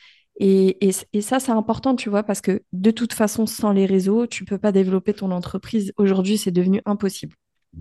Et, 0.40 0.78
et, 1.12 1.20
ça, 1.20 1.40
c'est 1.40 1.50
important, 1.50 1.96
tu 1.96 2.10
vois, 2.10 2.22
parce 2.22 2.40
que 2.40 2.62
de 2.72 2.92
toute 2.92 3.12
façon, 3.12 3.46
sans 3.46 3.72
les 3.72 3.86
réseaux, 3.86 4.28
tu 4.28 4.44
peux 4.44 4.58
pas 4.58 4.70
développer 4.70 5.12
ton 5.12 5.32
entreprise. 5.32 5.92
Aujourd'hui, 5.96 6.38
c'est 6.38 6.52
devenu 6.52 6.80
impossible. 6.84 7.34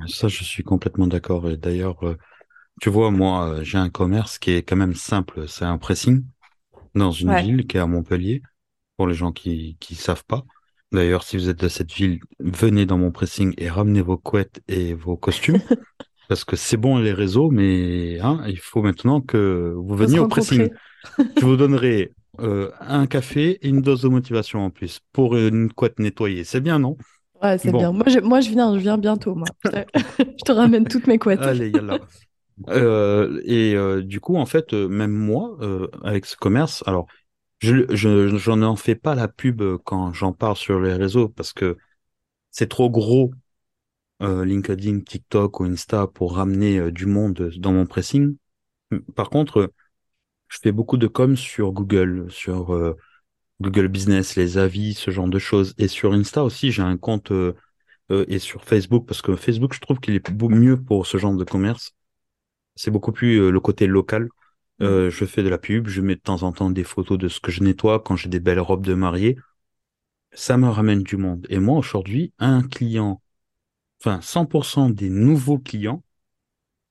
Ça, 0.07 0.27
je 0.27 0.43
suis 0.43 0.63
complètement 0.63 1.05
d'accord. 1.05 1.47
Et 1.51 1.57
d'ailleurs, 1.57 2.03
euh, 2.03 2.17
tu 2.81 2.89
vois, 2.89 3.11
moi, 3.11 3.59
j'ai 3.63 3.77
un 3.77 3.89
commerce 3.89 4.37
qui 4.39 4.51
est 4.51 4.63
quand 4.63 4.75
même 4.75 4.95
simple. 4.95 5.47
C'est 5.47 5.65
un 5.65 5.77
pressing 5.77 6.23
dans 6.95 7.11
une 7.11 7.33
Ouais. 7.33 7.35
ville 7.35 7.67
qui 7.67 7.77
est 7.77 7.79
à 7.81 7.87
Montpellier, 7.87 8.43
pour 8.97 9.07
les 9.07 9.15
gens 9.15 9.31
qui 9.33 9.77
qui 9.79 9.95
savent 9.95 10.25
pas. 10.25 10.45
D'ailleurs, 10.91 11.23
si 11.23 11.37
vous 11.37 11.49
êtes 11.49 11.59
de 11.61 11.69
cette 11.69 11.91
ville, 11.93 12.19
venez 12.39 12.85
dans 12.85 12.97
mon 12.99 13.11
pressing 13.11 13.53
et 13.57 13.69
ramenez 13.69 14.01
vos 14.01 14.17
couettes 14.17 14.61
et 14.67 14.93
vos 14.95 15.17
costumes. 15.17 15.61
Parce 16.29 16.45
que 16.45 16.55
c'est 16.57 16.77
bon 16.77 16.97
les 16.99 17.13
réseaux, 17.13 17.51
mais 17.51 18.19
hein, 18.21 18.43
il 18.47 18.59
faut 18.59 18.81
maintenant 18.83 19.21
que 19.21 19.73
vous 19.77 19.95
veniez 19.95 20.19
au 20.19 20.25
pressing. 20.27 20.69
Je 21.35 21.45
vous 21.45 21.57
donnerai 21.57 22.13
euh, 22.39 22.71
un 22.81 23.07
café 23.07 23.59
et 23.61 23.69
une 23.69 23.81
dose 23.81 24.01
de 24.03 24.09
motivation 24.09 24.65
en 24.65 24.69
plus 24.71 24.99
pour 25.13 25.37
une 25.37 25.71
couette 25.73 25.99
nettoyée. 25.99 26.43
C'est 26.43 26.61
bien, 26.61 26.79
non? 26.79 26.97
Ouais, 27.41 27.57
c'est 27.59 27.71
Bon, 27.71 27.77
bien. 27.77 27.91
Moi, 27.91 28.05
je, 28.07 28.19
moi, 28.19 28.41
je 28.41 28.49
viens, 28.49 28.73
je 28.75 28.79
viens 28.79 28.97
bientôt, 28.97 29.35
moi. 29.35 29.47
Je 29.63 29.69
te, 29.69 29.75
je 30.19 30.43
te 30.43 30.51
ramène 30.51 30.87
toutes 30.87 31.07
mes 31.07 31.19
couettes. 31.19 31.41
allez, 31.41 31.69
yallah. 31.71 31.99
Euh, 32.69 33.41
et 33.45 33.75
euh, 33.75 34.01
du 34.01 34.19
coup, 34.19 34.35
en 34.37 34.45
fait, 34.45 34.73
euh, 34.73 34.87
même 34.87 35.11
moi, 35.11 35.57
euh, 35.61 35.87
avec 36.03 36.25
ce 36.25 36.35
commerce, 36.35 36.83
alors, 36.87 37.07
je, 37.59 37.85
je, 37.95 38.37
j'en 38.37 38.61
en 38.63 38.75
fais 38.75 38.95
pas 38.95 39.15
la 39.15 39.27
pub 39.27 39.63
quand 39.85 40.13
j'en 40.13 40.33
parle 40.33 40.55
sur 40.57 40.79
les 40.79 40.93
réseaux 40.95 41.29
parce 41.29 41.53
que 41.53 41.77
c'est 42.51 42.69
trop 42.69 42.89
gros, 42.89 43.31
euh, 44.23 44.45
LinkedIn, 44.45 45.01
TikTok 45.01 45.59
ou 45.61 45.65
Insta 45.65 46.07
pour 46.07 46.35
ramener 46.37 46.91
du 46.91 47.07
monde 47.07 47.51
dans 47.57 47.73
mon 47.73 47.85
pressing. 47.87 48.37
Par 49.15 49.29
contre, 49.29 49.71
je 50.49 50.59
fais 50.61 50.71
beaucoup 50.73 50.97
de 50.97 51.07
com 51.07 51.37
sur 51.37 51.73
Google, 51.73 52.27
sur 52.31 52.95
Google 53.61 53.89
Business, 53.89 54.35
les 54.37 54.57
avis, 54.59 54.93
ce 54.95 55.11
genre 55.11 55.29
de 55.29 55.39
choses. 55.39 55.75
Et 55.79 55.87
sur 55.89 56.13
Insta 56.13 56.43
aussi, 56.43 56.71
j'ai 56.71 56.83
un 56.83 56.97
compte 56.97 57.31
et 58.11 58.39
sur 58.39 58.65
Facebook 58.65 59.07
parce 59.07 59.21
que 59.23 59.35
Facebook, 59.35 59.73
je 59.73 59.81
trouve 59.81 59.99
qu'il 59.99 60.15
est 60.15 60.31
mieux 60.49 60.81
pour 60.81 61.07
ce 61.07 61.17
genre 61.17 61.35
de 61.35 61.45
commerce. 61.45 61.96
C'est 62.77 62.91
beaucoup 62.91 63.13
plus 63.13 63.39
euh, 63.41 63.51
le 63.51 63.61
côté 63.61 63.87
local. 63.87 64.29
Mm. 64.79 64.87
Euh, 64.89 65.11
je 65.11 65.25
fais 65.25 65.43
de 65.43 65.49
la 65.49 65.59
pub, 65.59 65.89
je 65.89 66.01
mets 66.01 66.15
de 66.15 66.21
temps 66.21 66.43
en 66.43 66.53
temps 66.53 66.71
des 66.71 66.85
photos 66.85 67.19
de 67.19 67.29
ce 67.29 67.41
que 67.41 67.51
je 67.51 67.63
nettoie 67.63 68.01
quand 68.01 68.17
j'ai 68.17 68.29
des 68.29 68.41
belles 68.41 68.61
robes 68.61 68.85
de 68.85 68.95
mariée. 68.95 69.37
Ça 70.33 70.57
me 70.57 70.69
ramène 70.69 71.03
du 71.03 71.17
monde. 71.17 71.45
Et 71.49 71.59
moi, 71.59 71.77
aujourd'hui, 71.77 72.33
un 72.39 72.63
client, 72.63 73.21
enfin 74.01 74.21
100% 74.21 74.89
des 74.89 75.09
nouveaux 75.09 75.59
clients 75.59 76.03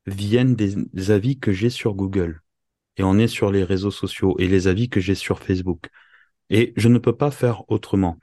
viennent 0.06 0.54
des, 0.56 0.74
des 0.92 1.10
avis 1.10 1.38
que 1.38 1.52
j'ai 1.52 1.70
sur 1.70 1.94
Google. 1.94 2.42
Et 2.98 3.04
on 3.04 3.18
est 3.18 3.28
sur 3.28 3.52
les 3.52 3.64
réseaux 3.64 3.92
sociaux 3.92 4.36
et 4.38 4.48
les 4.48 4.68
avis 4.68 4.88
que 4.90 5.00
j'ai 5.00 5.14
sur 5.16 5.40
Facebook. 5.40 5.88
Et 6.50 6.74
je 6.76 6.88
ne 6.88 6.98
peux 6.98 7.16
pas 7.16 7.30
faire 7.32 7.70
autrement. 7.70 8.18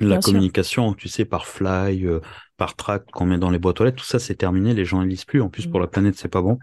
La 0.00 0.18
Bien 0.18 0.20
sûr. 0.22 0.46
communication, 0.50 0.94
tu 0.94 1.08
sais, 1.08 1.24
par 1.24 1.46
fly, 1.46 2.06
euh, 2.06 2.20
par 2.56 2.76
tract 2.76 3.10
qu'on 3.12 3.26
met 3.26 3.38
dans 3.38 3.50
les 3.50 3.58
boîtes 3.58 3.80
aux 3.80 3.84
lettres, 3.84 3.98
tout 4.02 4.04
ça 4.08 4.18
c'est 4.18 4.36
terminé, 4.36 4.74
les 4.74 4.84
gens 4.86 5.02
ne 5.02 5.06
lisent 5.08 5.24
plus. 5.26 5.42
En 5.42 5.50
plus, 5.50 5.66
Mm. 5.66 5.68
pour 5.68 5.80
la 5.80 5.86
planète, 5.88 6.16
c'est 6.16 6.28
pas 6.28 6.42
bon. 6.42 6.58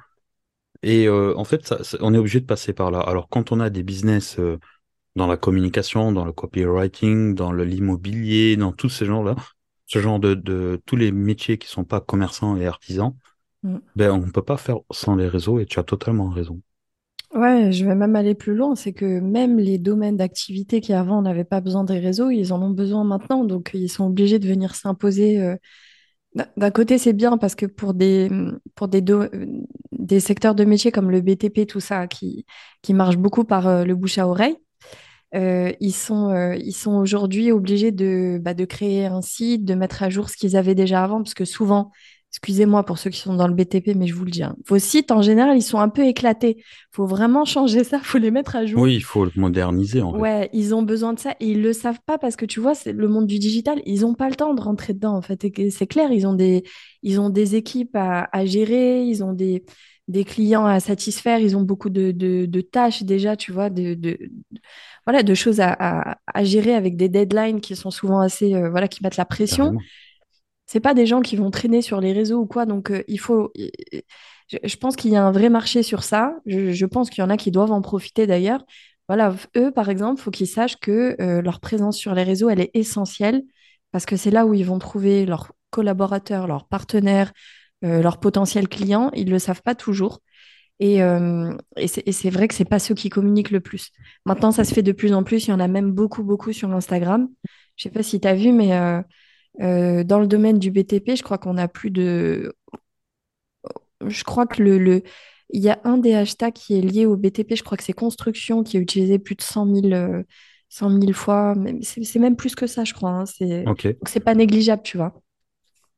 Et 0.84 1.08
euh, 1.08 1.36
en 1.38 1.44
fait, 1.46 1.66
ça, 1.68 1.84
ça- 1.84 1.98
on 2.02 2.14
est 2.14 2.18
obligé 2.18 2.40
de 2.42 2.46
passer 2.46 2.74
par 2.74 2.92
là. 2.92 3.00
Alors, 3.02 3.30
quand 3.30 3.52
on 3.52 3.60
a 3.60 3.70
des 3.70 3.84
business 3.84 4.38
euh, 4.40 4.60
dans 5.16 5.28
la 5.28 5.38
communication, 5.38 6.12
dans 6.14 6.26
le 6.26 6.34
copywriting, 6.34 7.36
dans 7.36 7.54
l'immobilier, 7.54 8.58
dans 8.58 8.74
tous 8.74 8.90
ces 8.90 9.06
genres-là, 9.06 9.36
ce 9.88 10.00
genre 10.02 10.20
de, 10.20 10.36
de 10.36 10.82
tous 10.86 10.96
les 10.98 11.12
métiers 11.12 11.58
qui 11.60 11.68
sont 11.70 11.86
pas 11.86 12.02
commerçants 12.02 12.58
et 12.58 12.68
artisans, 12.68 13.16
Mm. 13.64 13.80
ben 13.96 14.12
on 14.12 14.20
ne 14.26 14.32
peut 14.32 14.44
pas 14.44 14.58
faire 14.58 14.78
sans 14.92 15.16
les 15.16 15.28
réseaux 15.28 15.60
et 15.60 15.66
tu 15.66 15.80
as 15.80 15.84
totalement 15.84 16.30
raison. 16.30 16.62
Ouais, 17.34 17.72
je 17.72 17.84
vais 17.84 17.96
même 17.96 18.16
aller 18.16 18.36
plus 18.36 18.54
loin, 18.54 18.76
c'est 18.76 18.94
que 18.94 19.20
même 19.20 19.58
les 19.58 19.80
domaines 19.80 20.18
d'activité 20.18 20.82
qui 20.82 20.94
avant 20.94 21.22
n'avaient 21.24 21.44
pas 21.44 21.62
besoin 21.62 21.84
des 21.84 21.98
réseaux, 21.98 22.30
ils 22.30 22.54
en 22.54 22.62
ont 22.62 22.70
besoin 22.70 23.04
maintenant, 23.04 23.44
donc 23.44 23.72
ils 23.74 23.90
sont 23.90 24.06
obligés 24.06 24.38
de 24.38 24.48
venir 24.48 24.76
s'imposer. 24.76 25.40
euh. 25.42 25.56
D'un 26.36 26.46
d'un 26.58 26.72
côté, 26.72 26.98
c'est 27.00 27.14
bien 27.14 27.38
parce 27.38 27.56
que 27.56 27.66
pour 27.68 27.94
des, 27.96 28.30
pour 28.76 28.88
des, 28.90 29.02
do- 29.02 29.26
des 30.00 30.20
secteurs 30.20 30.56
de 30.56 30.66
métiers 30.66 30.92
comme 30.92 31.12
le 31.12 31.22
BTP, 31.22 31.68
tout 31.68 31.80
ça, 31.80 32.08
qui, 32.08 32.46
qui 32.82 32.94
marche 32.94 33.18
beaucoup 33.18 33.44
par 33.44 33.68
euh, 33.68 33.84
le 33.84 33.96
bouche 33.96 34.18
à 34.18 34.28
oreille, 34.28 34.58
euh, 35.36 35.72
ils 35.80 35.94
sont, 35.94 36.30
euh, 36.30 36.58
sont 36.72 36.94
aujourd'hui 36.94 37.52
obligés 37.52 37.92
de, 37.92 38.40
bah, 38.42 38.54
de 38.54 38.66
créer 38.66 39.06
un 39.08 39.22
site, 39.22 39.66
de 39.66 39.74
mettre 39.74 40.04
à 40.04 40.10
jour 40.10 40.30
ce 40.30 40.38
qu'ils 40.38 40.56
avaient 40.56 40.76
déjà 40.76 41.04
avant, 41.04 41.18
parce 41.24 41.34
que 41.34 41.46
souvent, 41.46 41.92
excusez-moi 42.34 42.84
pour 42.84 42.98
ceux 42.98 43.12
qui 43.12 43.20
sont 43.20 43.36
dans 43.36 43.48
le 43.48 43.54
BTP, 43.54 43.96
mais 43.96 44.08
je 44.08 44.16
vous 44.16 44.26
le 44.26 44.32
dis, 44.32 44.42
hein, 44.42 44.56
vos 44.68 44.80
sites, 44.80 45.12
en 45.12 45.22
général, 45.22 45.56
ils 45.56 45.62
sont 45.62 45.80
un 45.80 45.90
peu 45.90 46.04
éclatés. 46.06 46.56
Il 46.58 46.96
faut 46.96 47.06
vraiment 47.06 47.46
changer 47.46 47.84
ça, 47.84 47.98
il 47.98 48.06
faut 48.06 48.18
les 48.18 48.32
mettre 48.32 48.56
à 48.56 48.66
jour. 48.66 48.82
Oui, 48.82 48.96
il 48.96 49.04
faut 49.04 49.24
le 49.24 49.32
moderniser 49.36 50.02
en 50.02 50.14
fait. 50.14 50.20
Ouais, 50.20 50.50
ils 50.52 50.74
ont 50.74 50.82
besoin 50.82 51.14
de 51.14 51.20
ça 51.20 51.36
et 51.40 51.52
ils 51.52 51.62
le 51.62 51.74
savent 51.74 52.00
pas 52.06 52.18
parce 52.18 52.36
que 52.36 52.46
tu 52.46 52.60
vois, 52.60 52.74
c'est 52.74 52.92
le 52.92 53.08
monde 53.08 53.28
du 53.28 53.38
digital, 53.38 53.82
ils 53.86 54.02
n'ont 54.02 54.16
pas 54.16 54.30
le 54.30 54.36
temps 54.36 54.54
de 54.56 54.62
rentrer 54.62 54.94
dedans 54.94 55.16
en 55.16 55.22
fait. 55.22 55.46
C'est 55.70 55.88
clair, 55.88 56.12
ils 56.12 56.26
ont 56.26 56.34
des, 56.34 56.64
ils 57.04 57.20
ont 57.20 57.30
des 57.30 57.56
équipes 57.56 57.96
à, 57.96 58.28
à 58.32 58.46
gérer, 58.46 59.04
ils 59.04 59.24
ont 59.24 59.34
des, 59.34 59.64
des 60.08 60.24
clients 60.24 60.66
à 60.66 60.80
satisfaire, 60.80 61.40
ils 61.40 61.56
ont 61.56 61.62
beaucoup 61.62 61.90
de, 61.90 62.12
de, 62.12 62.48
de 62.48 62.62
tâches 62.62 63.04
déjà, 63.04 63.38
tu 63.38 63.52
vois, 63.52 63.70
de, 63.70 63.94
de, 63.94 64.18
voilà, 65.06 65.22
de 65.22 65.34
choses 65.34 65.60
à, 65.60 65.76
à, 65.80 66.18
à 66.34 66.44
gérer 66.44 66.74
avec 66.74 66.98
des 66.98 67.10
deadlines 67.10 67.62
qui 67.62 67.76
sont 67.76 67.92
souvent 67.92 68.20
assez, 68.20 68.56
euh, 68.56 68.70
voilà, 68.70 68.88
qui 68.88 69.04
mettent 69.04 69.18
la 69.18 69.26
pression. 69.26 69.66
Carrément. 69.66 69.82
C'est 70.74 70.80
pas 70.80 70.96
des 70.96 71.06
gens 71.06 71.22
qui 71.22 71.36
vont 71.36 71.52
traîner 71.52 71.84
sur 71.84 72.02
les 72.02 72.14
réseaux 72.14 72.40
ou 72.40 72.48
quoi, 72.48 72.66
donc 72.66 72.90
euh, 72.90 73.04
il 73.08 73.20
faut. 73.20 73.54
Je, 74.50 74.76
pense 74.78 74.96
qu'il 74.96 75.12
y 75.12 75.16
a 75.16 75.24
un 75.24 75.32
vrai 75.32 75.50
marché 75.50 75.84
sur 75.84 76.02
ça. 76.02 76.36
Je, 76.48 76.86
pense 76.88 77.12
qu'il 77.12 77.22
y 77.22 77.24
en 77.24 77.30
a 77.30 77.38
qui 77.38 77.52
doivent 77.52 77.72
en 77.72 77.84
profiter 77.84 78.26
d'ailleurs. 78.26 78.66
Voilà, 79.08 79.36
eux, 79.56 79.70
par 79.70 79.90
exemple, 79.90 80.20
faut 80.20 80.32
qu'ils 80.32 80.48
sachent 80.48 80.80
que 80.80 81.16
euh, 81.22 81.44
leur 81.44 81.60
présence 81.60 81.96
sur 81.96 82.16
les 82.16 82.24
réseaux, 82.24 82.50
elle 82.50 82.60
est 82.60 82.72
essentielle 82.74 83.44
parce 83.92 84.08
que 84.08 84.16
c'est 84.16 84.32
là 84.32 84.48
où 84.48 84.56
ils 84.56 84.66
vont 84.66 84.80
trouver 84.80 85.28
leurs 85.28 85.52
collaborateurs, 85.70 86.48
leurs 86.48 86.68
partenaires, 86.68 87.34
euh, 87.86 88.02
leurs 88.02 88.20
potentiels 88.20 88.68
clients. 88.68 89.12
Ils 89.14 89.30
le 89.30 89.38
savent 89.38 89.62
pas 89.62 89.76
toujours. 89.76 90.22
Et, 90.80 91.02
et 91.78 91.88
c'est 91.88 92.30
vrai 92.32 92.48
que 92.48 92.56
c'est 92.56 92.66
pas 92.66 92.80
ceux 92.80 92.96
qui 92.96 93.10
communiquent 93.10 93.52
le 93.52 93.62
plus. 93.62 93.92
Maintenant, 94.26 94.52
ça 94.52 94.64
se 94.64 94.74
fait 94.74 94.82
de 94.82 94.92
plus 94.92 95.14
en 95.14 95.24
plus. 95.24 95.46
Il 95.46 95.52
y 95.52 95.54
en 95.54 95.60
a 95.60 95.68
même 95.68 95.92
beaucoup, 95.92 96.24
beaucoup 96.24 96.52
sur 96.52 96.74
Instagram. 96.74 97.30
Je 97.76 97.84
sais 97.84 97.92
pas 97.92 98.02
si 98.02 98.20
tu 98.20 98.28
as 98.28 98.34
vu, 98.34 98.52
mais 98.52 98.74
euh, 99.62 100.04
dans 100.04 100.20
le 100.20 100.28
domaine 100.28 100.60
du 100.60 100.72
BTP, 100.72 101.16
je 101.16 101.24
crois 101.24 101.38
qu'on 101.38 101.58
a 101.58 101.68
plus 101.68 101.92
de... 101.92 102.54
Je 104.08 104.24
crois 104.24 104.46
que 104.48 104.62
le, 104.62 104.78
le... 104.78 105.04
il 105.50 105.62
y 105.62 105.70
a 105.70 105.80
un 105.84 105.98
des 105.98 106.14
hashtags 106.14 106.54
qui 106.54 106.78
est 106.78 106.82
lié 106.82 107.06
au 107.06 107.16
BTP, 107.16 107.56
je 107.56 107.64
crois 107.64 107.78
que 107.78 107.84
c'est 107.84 107.94
construction, 107.94 108.64
qui 108.64 108.78
est 108.78 108.80
utilisé 108.80 109.20
plus 109.20 109.36
de 109.36 109.42
100 109.42 109.66
000, 109.66 109.94
euh, 109.94 110.24
100 110.70 110.90
000 110.90 111.14
fois. 111.14 111.56
C'est 111.82 112.20
même 112.20 112.36
plus 112.36 112.56
que 112.56 112.68
ça, 112.68 112.84
je 112.84 112.94
crois. 112.94 113.12
hein. 113.12 113.26
C'est... 113.26 113.62
Ok. 113.66 113.86
Donc, 113.88 114.10
c'est 114.10 114.20
pas 114.20 114.36
négligeable, 114.36 114.84
tu 114.84 114.98
vois. 114.98 115.14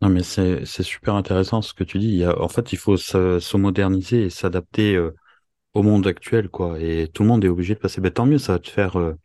Non, 0.01 0.09
mais 0.09 0.23
c'est 0.23 0.65
c'est 0.65 0.83
super 0.83 1.15
intéressant 1.15 1.61
ce 1.61 1.73
que 1.73 1.83
tu 1.83 1.99
dis. 1.99 2.07
Il 2.09 2.15
y 2.17 2.23
a, 2.25 2.39
en 2.41 2.49
fait, 2.49 2.73
il 2.73 2.77
faut 2.77 2.97
se, 2.97 3.39
se 3.39 3.57
moderniser 3.57 4.23
et 4.25 4.29
s'adapter 4.29 4.95
euh, 4.95 5.15
au 5.73 5.83
monde 5.83 6.07
actuel, 6.07 6.49
quoi. 6.49 6.79
Et 6.81 7.09
tout 7.13 7.23
le 7.23 7.29
monde 7.29 7.45
est 7.45 7.49
obligé 7.49 7.75
de 7.75 7.79
passer. 7.79 8.01
Ben, 8.01 8.11
tant 8.11 8.25
mieux, 8.27 8.39
ça 8.39 8.53
va 8.53 8.59
te 8.59 8.69
faire 8.69 8.97
euh, 8.97 9.15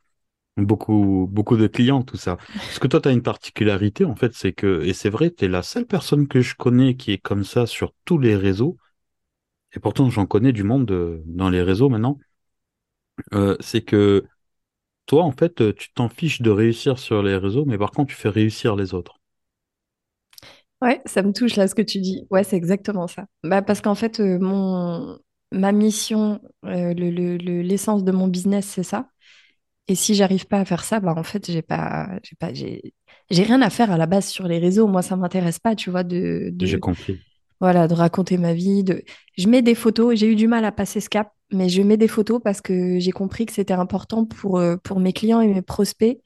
beaucoup, 0.67 1.29
beaucoup 1.31 1.57
de 1.57 1.67
clients, 1.67 2.02
tout 2.02 2.17
ça. 2.17 2.37
Parce 2.69 2.79
que 2.79 2.87
toi, 2.88 3.00
tu 3.00 3.09
as 3.09 3.12
une 3.12 3.23
particularité, 3.23 4.05
en 4.05 4.17
fait, 4.17 4.35
c'est 4.35 4.52
que, 4.52 4.83
et 4.85 4.93
c'est 4.95 5.11
vrai, 5.11 5.31
tu 5.31 5.45
es 5.47 5.49
la 5.49 5.62
seule 5.62 5.87
personne 5.87 6.29
que 6.29 6.40
je 6.40 6.55
connais 6.57 6.97
qui 6.97 7.12
est 7.12 7.19
comme 7.19 7.45
ça 7.45 7.67
sur 7.67 7.93
tous 8.05 8.19
les 8.19 8.37
réseaux. 8.37 8.76
Et 9.75 9.81
pourtant, 9.81 10.11
j'en 10.11 10.26
connais 10.26 10.52
du 10.52 10.64
monde 10.64 10.90
euh, 10.93 11.23
dans 11.26 11.50
les 11.50 11.62
réseaux 11.62 11.88
maintenant. 11.90 12.19
Euh, 13.35 13.57
c'est 13.61 13.83
que 13.83 14.25
toi, 15.07 15.25
en 15.25 15.33
fait, 15.33 15.75
tu 15.76 15.93
t'en 15.95 16.09
fiches 16.11 16.43
de 16.43 16.50
réussir 16.50 16.99
sur 16.99 17.23
les 17.23 17.37
réseaux, 17.37 17.64
mais 17.67 17.79
par 17.79 17.90
contre, 17.93 18.11
tu 18.11 18.17
fais 18.17 18.29
réussir 18.31 18.76
les 18.76 18.95
autres. 18.95 19.19
Ouais, 20.83 21.02
ça 21.05 21.23
me 21.23 21.33
touche 21.33 21.57
là 21.57 21.69
ce 21.69 21.75
que 21.75 21.83
tu 21.83 22.00
dis. 22.00 22.26
Ouais, 22.31 22.43
c'est 22.45 22.57
exactement 22.57 23.07
ça. 23.07 23.26
Bah, 23.45 23.62
parce 23.62 23.81
qu'en 23.81 23.95
fait, 23.95 24.21
euh, 24.21 24.38
mon... 24.38 25.19
ma 25.52 25.73
mission, 25.73 26.40
le, 26.62 26.93
le- 26.95 27.37
le- 27.37 27.62
l'essence 27.62 28.02
de 28.05 28.12
mon 28.12 28.29
business, 28.29 28.67
c'est 28.67 28.83
ça. 28.83 29.09
Et 29.91 29.97
si 29.97 30.15
j'arrive 30.15 30.47
pas 30.47 30.61
à 30.61 30.65
faire 30.65 30.85
ça, 30.85 31.01
bah 31.01 31.15
en 31.17 31.25
fait, 31.25 31.51
j'ai 31.51 31.63
pas, 31.63 32.09
j'ai 32.23 32.37
pas, 32.39 32.55
j'ai, 32.55 32.95
j'ai 33.31 33.43
rien 33.43 33.61
à 33.61 33.71
faire 33.71 33.91
à 33.91 33.99
la 33.99 34.07
base 34.07 34.29
sur 34.29 34.47
les 34.47 34.59
réseaux. 34.61 34.87
Moi, 34.87 35.03
ça 35.03 35.17
m'intéresse 35.17 35.59
pas, 35.59 35.75
tu 35.75 35.91
vois, 35.91 36.05
de, 36.05 36.53
J'ai 36.63 36.77
de, 36.77 36.79
compris. 36.79 37.21
voilà, 37.61 37.89
de 37.89 37.95
raconter 37.95 38.39
ma 38.39 38.55
vie. 38.55 38.85
De... 38.85 39.03
Je 39.37 39.49
mets 39.49 39.63
des 39.63 39.75
photos. 39.75 40.17
J'ai 40.19 40.29
eu 40.31 40.37
du 40.37 40.47
mal 40.47 40.65
à 40.65 40.73
passer 40.73 41.01
ce 41.01 41.09
cap, 41.09 41.33
mais 41.53 41.69
je 41.69 41.83
mets 41.83 41.97
des 41.97 42.09
photos 42.09 42.41
parce 42.43 42.61
que 42.61 43.01
j'ai 43.01 43.11
compris 43.11 43.47
que 43.47 43.53
c'était 43.53 43.75
important 43.75 44.25
pour, 44.27 44.59
euh, 44.61 44.77
pour 44.77 45.01
mes 45.01 45.13
clients 45.13 45.41
et 45.41 45.49
mes 45.49 45.63
prospects 45.63 46.21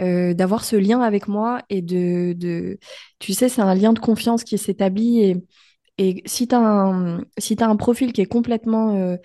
euh, 0.00 0.34
d'avoir 0.34 0.64
ce 0.64 0.76
lien 0.76 1.00
avec 1.00 1.28
moi 1.28 1.62
et 1.70 1.82
de, 1.82 2.32
de... 2.36 2.78
Tu 3.20 3.32
sais, 3.32 3.48
c'est 3.48 3.62
un 3.62 3.76
lien 3.76 3.92
de 3.92 4.00
confiance 4.00 4.44
qui 4.44 4.58
s'établit 4.58 5.20
et, 5.22 5.36
et 5.98 6.22
si 6.26 6.48
tu 6.48 6.54
as 6.56 6.60
un, 6.60 7.20
si 7.38 7.56
t'as 7.56 7.68
un 7.68 7.76
profil 7.76 8.12
qui 8.12 8.20
est 8.22 8.26
complètement... 8.26 8.96
euh, 8.96 9.16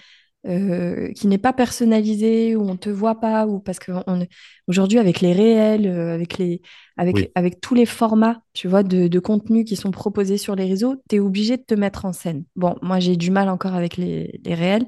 euh, 0.48 1.12
qui 1.14 1.28
n'est 1.28 1.38
pas 1.38 1.54
personnalisé, 1.54 2.56
où 2.56 2.62
on 2.70 2.78
te 2.78 2.90
voit 2.90 3.20
pas, 3.20 3.46
ou 3.48 3.60
parce 3.60 3.80
que 3.80 3.92
on- 4.08 4.26
aujourd'hui 4.68 4.98
avec 5.00 5.22
les 5.22 5.34
réels, 5.34 5.86
euh, 5.88 6.14
avec 6.14 6.38
les, 6.38 6.62
avec, 6.98 7.16
Oui, 7.16 7.32
avec 7.36 7.60
tous 7.62 7.76
les 7.76 7.86
formats, 7.86 8.42
tu 8.54 8.68
vois, 8.68 8.84
de, 8.84 9.08
de 9.08 9.20
contenu 9.20 9.66
qui 9.66 9.76
sont 9.76 9.92
proposés 9.92 10.38
sur 10.38 10.56
les 10.56 10.66
réseaux, 10.66 10.96
tu 11.10 11.18
es 11.18 11.20
obligé 11.20 11.58
de 11.58 11.64
te 11.64 11.74
mettre 11.76 12.06
en 12.06 12.14
scène. 12.14 12.46
Bon, 12.56 12.76
moi 12.82 13.00
j'ai 13.00 13.18
du 13.18 13.32
mal 13.32 13.50
encore 13.50 13.74
avec 13.76 13.98
les, 13.98 14.40
les 14.46 14.54
réels. 14.56 14.88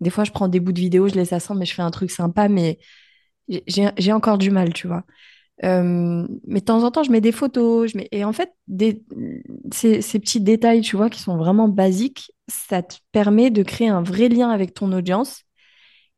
Des 0.00 0.10
fois, 0.10 0.24
je 0.24 0.32
prends 0.32 0.48
des 0.48 0.60
bouts 0.60 0.72
de 0.72 0.80
vidéo, 0.80 1.08
je 1.08 1.14
les 1.14 1.32
assemble, 1.34 1.60
mais 1.60 1.66
je 1.66 1.74
fais 1.74 1.82
un 1.82 1.90
truc 1.92 2.10
sympa, 2.10 2.48
mais 2.48 2.78
j'ai 3.48 3.90
j'ai 3.98 4.12
encore 4.12 4.38
du 4.38 4.50
mal, 4.50 4.72
tu 4.72 4.86
vois. 4.86 5.04
Euh, 5.64 6.26
mais 6.46 6.60
de 6.60 6.64
temps 6.66 6.84
en 6.84 6.90
temps, 6.90 7.02
je 7.04 7.12
mets 7.12 7.20
des 7.22 7.32
photos. 7.32 7.92
Je 7.92 7.98
mets... 7.98 8.08
Et 8.12 8.24
en 8.24 8.32
fait, 8.32 8.52
des... 8.68 9.04
ces, 9.72 10.02
ces 10.02 10.18
petits 10.20 10.40
détails, 10.40 10.82
tu 10.82 10.96
vois, 10.96 11.10
qui 11.10 11.20
sont 11.20 11.36
vraiment 11.36 11.68
basiques, 11.68 12.32
ça 12.52 12.82
te 12.82 12.96
permet 13.12 13.50
de 13.50 13.62
créer 13.62 13.88
un 13.88 14.02
vrai 14.02 14.28
lien 14.28 14.50
avec 14.50 14.74
ton 14.74 14.92
audience. 14.92 15.42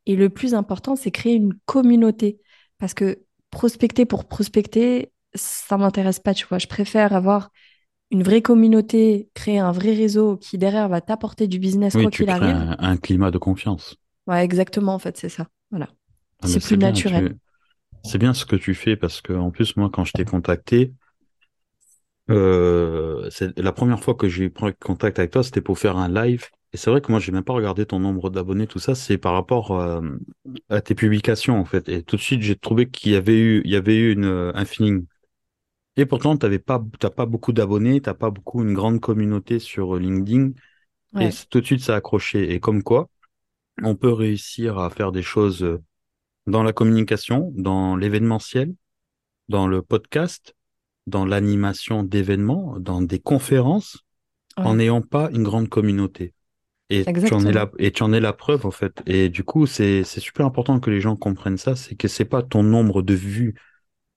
Et 0.07 0.17
le 0.17 0.31
plus 0.31 0.55
important, 0.55 0.97
c'est 0.97 1.11
créer 1.11 1.35
une 1.35 1.55
communauté. 1.67 2.41
Parce 2.79 2.95
que 2.95 3.25
prospecter 3.51 4.05
pour 4.07 4.27
prospecter, 4.27 5.13
ça 5.35 5.79
m'intéresse 5.79 6.21
pas, 6.21 6.35
tu 6.35 6.47
vois. 6.47 6.59
Je 6.59 6.67
préfère 6.67 7.13
avoir 7.15 7.51
une 8.11 8.23
vraie 8.23 8.43
communauté, 8.43 9.31
créer 9.35 9.59
un 9.59 9.73
vrai 9.73 9.95
réseau 9.95 10.37
qui, 10.37 10.59
derrière, 10.59 10.89
va 10.89 11.01
t'apporter 11.01 11.49
du 11.49 11.59
business 11.59 11.95
oui, 11.95 12.03
quoi 12.03 12.11
qu'il 12.11 12.31
arrive. 12.31 12.57
un, 12.57 12.77
un 12.79 12.97
climat 12.97 13.31
de 13.31 13.39
confiance. 13.39 13.97
Ouais, 14.27 14.45
exactement, 14.45 14.95
en 14.95 14.99
fait, 14.99 15.17
c'est 15.17 15.29
ça. 15.29 15.49
Voilà. 15.71 15.89
Ah, 16.43 16.47
C'est 16.49 16.61
plus 16.61 16.77
naturel. 16.79 17.25
tu, 17.25 17.39
c'est 18.05 18.19
bien 18.19 18.35
ce 18.35 18.47
que 18.47 18.57
tu 18.57 18.75
fais 18.75 18.97
parce 18.97 19.21
que 19.23 19.33
en 19.33 19.51
plus, 19.51 19.77
moi, 19.77 19.91
quand 19.93 20.05
je 20.05 20.13
t'ai 20.13 20.25
contacté, 20.25 20.93
euh, 22.31 23.29
c'est 23.31 23.59
la 23.59 23.73
première 23.73 24.01
fois 24.03 24.15
que 24.15 24.29
j'ai 24.29 24.49
pris 24.51 24.75
contact 24.77 25.19
avec 25.19 25.31
toi, 25.33 25.43
c'était 25.43 25.61
pour 25.61 25.79
faire 25.79 25.97
un 25.97 26.09
live. 26.09 26.47
Et 26.73 26.77
c'est 26.77 26.91
vrai 26.91 27.01
que 27.01 27.13
moi, 27.13 27.21
j'ai 27.21 27.31
même 27.33 27.45
pas 27.45 27.53
regardé 27.53 27.87
ton 27.87 28.01
nombre 28.01 28.31
d'abonnés, 28.31 28.67
tout 28.67 28.79
ça. 28.81 28.95
C'est 28.95 29.19
par 29.19 29.35
rapport 29.35 29.73
euh, 29.81 30.01
à 30.71 30.81
tes 30.81 30.95
publications, 30.95 31.59
en 31.59 31.65
fait. 31.65 31.89
Et 31.89 32.03
tout 32.03 32.17
de 32.17 32.21
suite, 32.21 32.43
j'ai 32.43 32.57
trouvé 32.57 32.89
qu'il 32.91 33.13
y 33.13 33.17
avait 33.17 33.39
eu, 33.39 33.63
il 33.65 33.71
y 33.71 33.77
avait 33.77 33.97
eu 33.97 34.13
une, 34.13 34.25
euh, 34.25 34.53
un 34.55 34.65
feeling. 34.65 35.07
Et 35.97 36.07
pourtant, 36.07 36.37
t'avais 36.37 36.59
pas, 36.61 36.83
t'as 37.01 37.11
pas 37.11 37.27
beaucoup 37.27 37.53
d'abonnés, 37.53 38.01
t'as 38.01 38.15
pas 38.15 38.31
beaucoup 38.31 38.63
une 38.63 38.75
grande 38.75 39.01
communauté 39.01 39.59
sur 39.61 39.97
LinkedIn. 39.97 40.53
Et 41.21 41.31
Ouais, 41.31 41.35
tout 41.51 41.61
de 41.61 41.67
suite, 41.67 41.81
ça 41.83 41.95
a 41.95 41.99
accroché. 41.99 42.53
Et 42.55 42.61
comme 42.61 42.83
quoi, 42.83 43.11
on 43.83 43.97
peut 43.97 44.13
réussir 44.13 44.79
à 44.79 44.91
faire 44.91 45.13
des 45.13 45.23
choses 45.23 45.67
dans 46.47 46.63
la 46.63 46.73
communication, 46.73 47.53
dans 47.57 47.97
l'événementiel, 47.97 48.75
dans 49.49 49.67
le 49.67 49.83
podcast, 49.83 50.55
dans 51.07 51.25
l'animation 51.27 52.03
d'événements, 52.03 52.79
dans 52.79 53.03
des 53.03 53.19
conférences, 53.19 53.99
en 54.57 54.77
n'ayant 54.77 55.03
pas 55.03 55.31
une 55.33 55.43
grande 55.43 55.69
communauté. 55.69 56.33
Et 56.91 57.05
tu 57.05 57.35
en 57.35 57.45
es 57.47 57.53
la, 57.53 57.71
et 57.79 57.93
tu 57.93 58.03
en 58.03 58.13
es 58.13 58.21
la 58.21 58.33
preuve, 58.33 58.67
en 58.67 58.71
fait. 58.71 59.03
Et 59.07 59.29
du 59.29 59.43
coup, 59.43 59.67
c'est, 59.67 60.05
super 60.05 60.47
important 60.47 60.81
que 60.81 60.91
les 60.91 61.01
gens 61.01 61.17
comprennent 61.17 61.57
ça, 61.59 61.77
c'est 61.77 61.97
que 61.97 62.09
c'est 62.09 62.25
pas 62.25 62.43
ton 62.43 62.63
nombre 62.63 63.03
de 63.03 63.15
vues 63.15 63.55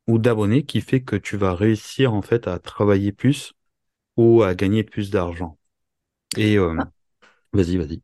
ou 0.08 0.20
d'abonnés 0.20 0.64
qui 0.64 0.82
fait 0.82 1.02
que 1.02 1.16
tu 1.16 1.38
vas 1.38 1.56
réussir, 1.56 2.14
en 2.14 2.22
fait, 2.22 2.48
à 2.48 2.60
travailler 2.60 3.12
plus 3.12 3.54
ou 4.16 4.44
à 4.44 4.56
gagner 4.56 4.84
plus 4.84 5.12
d'argent. 5.12 5.58
Et, 6.38 6.58
euh, 6.58 6.76
Ah, 6.78 6.92
vas-y, 7.54 7.78
vas-y. 7.78 8.02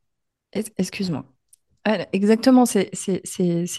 excuse-moi. 0.78 1.33
Ah, 1.86 2.08
Exactement, 2.14 2.66
c'est 2.66 2.92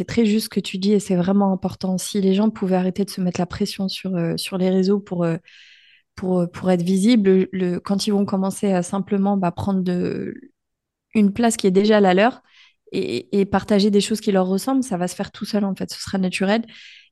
très 0.06 0.26
juste 0.26 0.44
ce 0.44 0.48
que 0.50 0.60
tu 0.60 0.76
dis 0.78 0.92
et 0.92 1.00
c'est 1.00 1.16
vraiment 1.16 1.52
important. 1.52 1.96
Si 1.96 2.20
les 2.20 2.34
gens 2.34 2.50
pouvaient 2.50 2.76
arrêter 2.76 3.04
de 3.04 3.10
se 3.10 3.20
mettre 3.22 3.40
la 3.40 3.46
pression 3.46 3.88
sur, 3.88 4.14
euh, 4.16 4.34
les 4.58 4.68
réseaux 4.70 5.00
pour, 5.00 5.24
euh, 5.24 5.36
pour, 6.16 6.40
euh, 6.40 6.46
pour 6.46 6.70
être 6.70 6.82
visibles, 6.82 7.48
le, 7.52 7.78
quand 7.80 8.06
ils 8.06 8.12
vont 8.12 8.26
commencer 8.26 8.72
à 8.72 8.82
simplement 8.82 9.36
bah, 9.38 9.52
prendre 9.52 9.82
de, 9.82 10.34
une 11.14 11.32
place 11.32 11.56
qui 11.56 11.66
est 11.66 11.70
déjà 11.72 12.00
la 12.00 12.14
leur 12.14 12.42
et, 12.94 13.40
et 13.40 13.44
partager 13.44 13.90
des 13.90 14.00
choses 14.00 14.20
qui 14.20 14.32
leur 14.32 14.46
ressemblent, 14.46 14.82
ça 14.82 14.96
va 14.96 15.08
se 15.08 15.14
faire 15.14 15.32
tout 15.32 15.44
seul 15.44 15.64
en 15.64 15.74
fait, 15.74 15.90
ce 15.92 16.00
sera 16.00 16.18
naturel. 16.18 16.62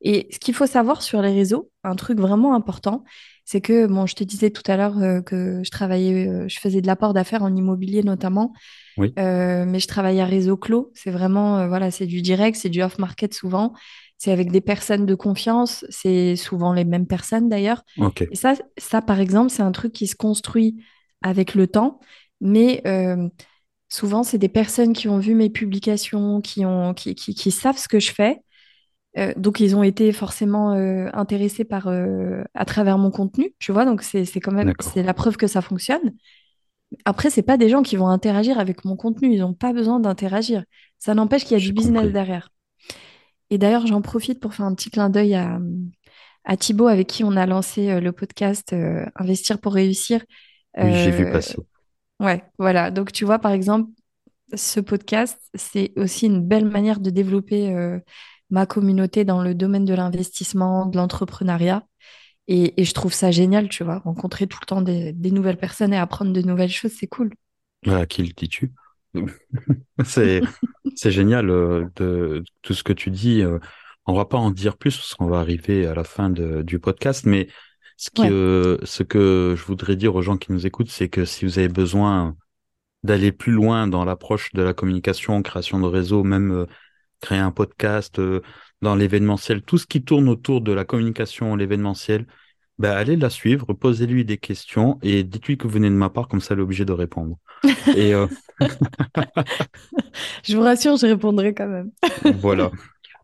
Et 0.03 0.29
ce 0.33 0.39
qu'il 0.39 0.55
faut 0.55 0.67
savoir 0.67 1.03
sur 1.03 1.23
les 1.23 1.33
réseaux, 1.33 1.71
un 1.85 1.95
truc 1.95 2.19
vraiment 2.19 2.55
important, 2.55 3.05
c'est 3.45 3.61
que, 3.61 3.87
bon, 3.87 4.07
je 4.07 4.15
te 4.15 4.25
disais 4.25 4.51
tout 4.51 4.63
à 4.67 4.77
l'heure 4.77 4.99
euh, 4.99 5.21
que 5.21 5.63
je 5.65 5.71
travaillais, 5.71 6.29
euh, 6.29 6.49
je 6.49 6.59
faisais 6.59 6.81
de 6.81 6.87
l'apport 6.87 7.13
d'affaires 7.13 7.43
en 7.43 7.55
immobilier 7.55 8.03
notamment, 8.03 8.53
Oui, 8.97 9.13
euh, 9.19 9.65
mais 9.67 9.79
je 9.79 9.87
travaille 9.87 10.21
à 10.21 10.27
réseau 10.27 10.57
clos. 10.57 10.91
C'est 10.95 11.11
vraiment, 11.11 11.69
voilà, 11.69 11.91
c'est 11.91 12.07
du 12.07 12.23
direct, 12.23 12.57
c'est 12.57 12.69
du 12.69 12.83
off-market 12.83 13.35
souvent. 13.35 13.73
C'est 14.19 14.31
avec 14.31 14.53
des 14.53 14.61
personnes 14.61 15.07
de 15.07 15.15
confiance. 15.17 15.85
C'est 15.89 16.37
souvent 16.37 16.73
les 16.73 16.85
mêmes 16.85 17.07
personnes 17.07 17.49
d'ailleurs. 17.49 17.83
Et 18.31 18.37
ça, 18.37 18.55
ça, 18.79 19.03
par 19.03 19.19
exemple, 19.19 19.51
c'est 19.51 19.63
un 19.63 19.73
truc 19.73 19.93
qui 19.93 20.07
se 20.07 20.15
construit 20.15 20.77
avec 21.23 21.55
le 21.57 21.67
temps. 21.67 21.99
Mais 22.41 22.83
souvent, 23.93 24.23
c'est 24.23 24.39
des 24.39 24.49
personnes 24.49 24.95
qui 24.95 25.09
ont 25.09 25.19
vu 25.19 25.35
mes 25.35 25.51
publications, 25.51 26.41
qui 26.41 26.65
ont, 26.65 26.95
qui, 26.95 27.15
qui, 27.15 27.35
qui 27.35 27.51
savent 27.51 27.77
ce 27.77 27.89
que 27.89 28.01
je 28.01 28.11
fais. 28.11 28.41
Euh, 29.19 29.35
donc, 29.37 29.61
ils 29.61 29.77
ont 29.77 29.83
été 29.83 30.13
forcément 30.13 30.73
euh, 30.73 31.11
intéressés 31.13 31.65
par, 31.65 31.89
euh, 31.89 32.43
à 32.55 32.65
travers 32.65 32.97
mon 32.97 33.11
contenu, 33.11 33.55
tu 33.59 33.71
vois. 33.71 33.85
Donc, 33.85 34.03
c'est, 34.03 34.25
c'est 34.25 34.41
quand 34.41 34.53
même, 34.53 34.73
c'est 34.81 35.03
la 35.03 35.13
preuve 35.13 35.37
que 35.37 35.47
ça 35.47 35.61
fonctionne. 35.61 36.15
Après, 37.05 37.29
c'est 37.29 37.43
pas 37.43 37.59
des 37.59 37.69
gens 37.69 37.83
qui 37.83 37.97
vont 37.97 38.09
interagir 38.09 38.59
avec 38.59 38.87
mon 38.87 38.97
contenu. 38.97 39.35
Ils 39.35 39.41
n'ont 39.41 39.53
pas 39.55 39.75
besoin 39.75 40.01
d'interagir. 40.01 40.65
Ça 40.99 41.15
n'empêche 41.15 41.45
qu'il 41.45 41.59
y 41.59 41.61
a 41.61 41.65
du 41.65 41.73
business 41.73 42.01
compris. 42.01 42.13
derrière. 42.13 42.49
Et 43.51 43.59
d'ailleurs, 43.59 43.87
j'en 43.87 44.01
profite 44.01 44.41
pour 44.41 44.55
faire 44.55 44.65
un 44.65 44.75
petit 44.75 44.91
clin 44.91 45.11
d'œil 45.11 45.35
à, 45.35 45.61
à 46.45 46.57
Thibaut, 46.57 46.87
avec 46.87 47.09
qui 47.09 47.25
on 47.25 47.37
a 47.37 47.45
lancé 47.45 48.01
le 48.01 48.13
podcast 48.13 48.75
Investir 49.17 49.59
pour 49.59 49.75
réussir. 49.75 50.25
Oui, 50.79 50.95
j'ai 50.95 51.11
vu 51.11 51.31
passer. 51.31 51.57
Ouais, 52.23 52.43
voilà. 52.59 52.91
Donc, 52.91 53.13
tu 53.13 53.25
vois, 53.25 53.39
par 53.39 53.53
exemple, 53.53 53.91
ce 54.55 54.81
podcast, 54.81 55.41
c'est 55.55 55.93
aussi 55.97 56.27
une 56.27 56.47
belle 56.47 56.67
manière 56.67 57.01
de 57.01 57.11
développer 57.11 57.75
euh, 57.75 57.99
ma 58.51 58.67
communauté 58.67 59.25
dans 59.25 59.43
le 59.43 59.55
domaine 59.55 59.85
de 59.85 59.95
l'investissement, 59.95 60.87
de 60.87 60.97
l'entrepreneuriat. 60.97 61.85
Et, 62.49 62.85
je 62.85 62.93
trouve 62.93 63.13
ça 63.13 63.31
génial, 63.31 63.69
tu 63.69 63.85
vois, 63.85 63.99
rencontrer 63.99 64.47
tout 64.47 64.59
le 64.61 64.67
temps 64.67 64.83
des, 64.83 65.13
nouvelles 65.31 65.57
personnes 65.57 65.93
et 65.93 65.99
apprendre 65.99 66.33
de 66.33 66.43
nouvelles 66.43 66.71
choses, 66.71 66.93
c'est 66.93 67.07
cool. 67.07 67.33
À 67.87 68.07
qui 68.07 68.23
le 68.23 68.33
dis-tu? 68.37 68.73
C'est, 70.05 70.43
génial 70.97 71.51
euh, 71.51 71.87
de 71.97 72.43
tout 72.63 72.75
ce 72.75 72.83
que 72.83 72.93
tu 72.93 73.11
dis. 73.11 73.43
euh, 73.43 73.59
on 74.07 74.15
va 74.15 74.25
pas 74.25 74.39
en 74.39 74.51
dire 74.51 74.77
plus 74.77 74.97
parce 74.97 75.15
qu'on 75.15 75.27
va 75.27 75.39
arriver 75.39 75.87
à 75.87 75.95
la 75.95 76.05
fin 76.05 76.29
du 76.31 76.79
podcast, 76.81 77.25
mais 77.25 77.49
ce 78.03 78.11
Ouais, 78.19 78.29
que, 78.29 78.81
ce 78.83 79.05
que 79.05 79.55
je 79.57 79.63
voudrais 79.65 79.95
dire 79.95 80.17
aux 80.17 80.23
gens 80.23 80.37
qui 80.37 80.51
nous 80.51 80.67
écoutent, 80.67 80.91
c'est 80.91 81.09
que 81.09 81.25
si 81.25 81.45
vous 81.45 81.61
avez 81.61 81.69
besoin 81.69 82.37
d'aller 83.05 83.31
plus 83.31 83.53
loin 83.53 83.87
dans 83.87 84.05
l'approche 84.05 84.53
de 84.55 84.63
la 84.63 84.75
communication, 84.75 85.41
création 85.43 85.79
de 85.79 85.87
réseau, 85.87 86.25
même 86.25 86.51
euh, 86.51 86.67
créer 87.21 87.39
un 87.39 87.53
podcast, 87.53 88.19
euh, 88.19 88.41
dans 88.81 88.97
l'événementiel, 88.97 89.63
tout 89.63 89.79
ce 89.79 89.87
qui 89.87 90.03
tourne 90.03 90.29
autour 90.29 90.63
de 90.63 90.73
la 90.73 90.85
communication, 90.85 91.55
l'événementiel, 91.55 92.27
ben, 92.81 92.91
allez 92.91 93.15
la 93.15 93.31
suivre, 93.31 93.73
posez-lui 93.73 94.25
des 94.25 94.39
questions 94.39 94.99
et 95.03 95.23
dites-lui 95.23 95.57
que 95.57 95.69
vous 95.69 95.75
venez 95.75 95.89
de 95.89 95.95
ma 95.95 96.11
part, 96.11 96.27
comme 96.27 96.41
ça, 96.41 96.55
elle 96.55 96.61
est 96.61 96.65
obligée 96.65 96.85
de 96.85 96.93
répondre. 96.93 97.39
Et 97.95 98.15
euh, 98.15 98.27
je 100.43 100.57
vous 100.57 100.63
rassure, 100.63 100.97
je 100.97 101.07
répondrai 101.07 101.55
quand 101.55 101.69
même. 101.69 101.93
voilà. 102.41 102.73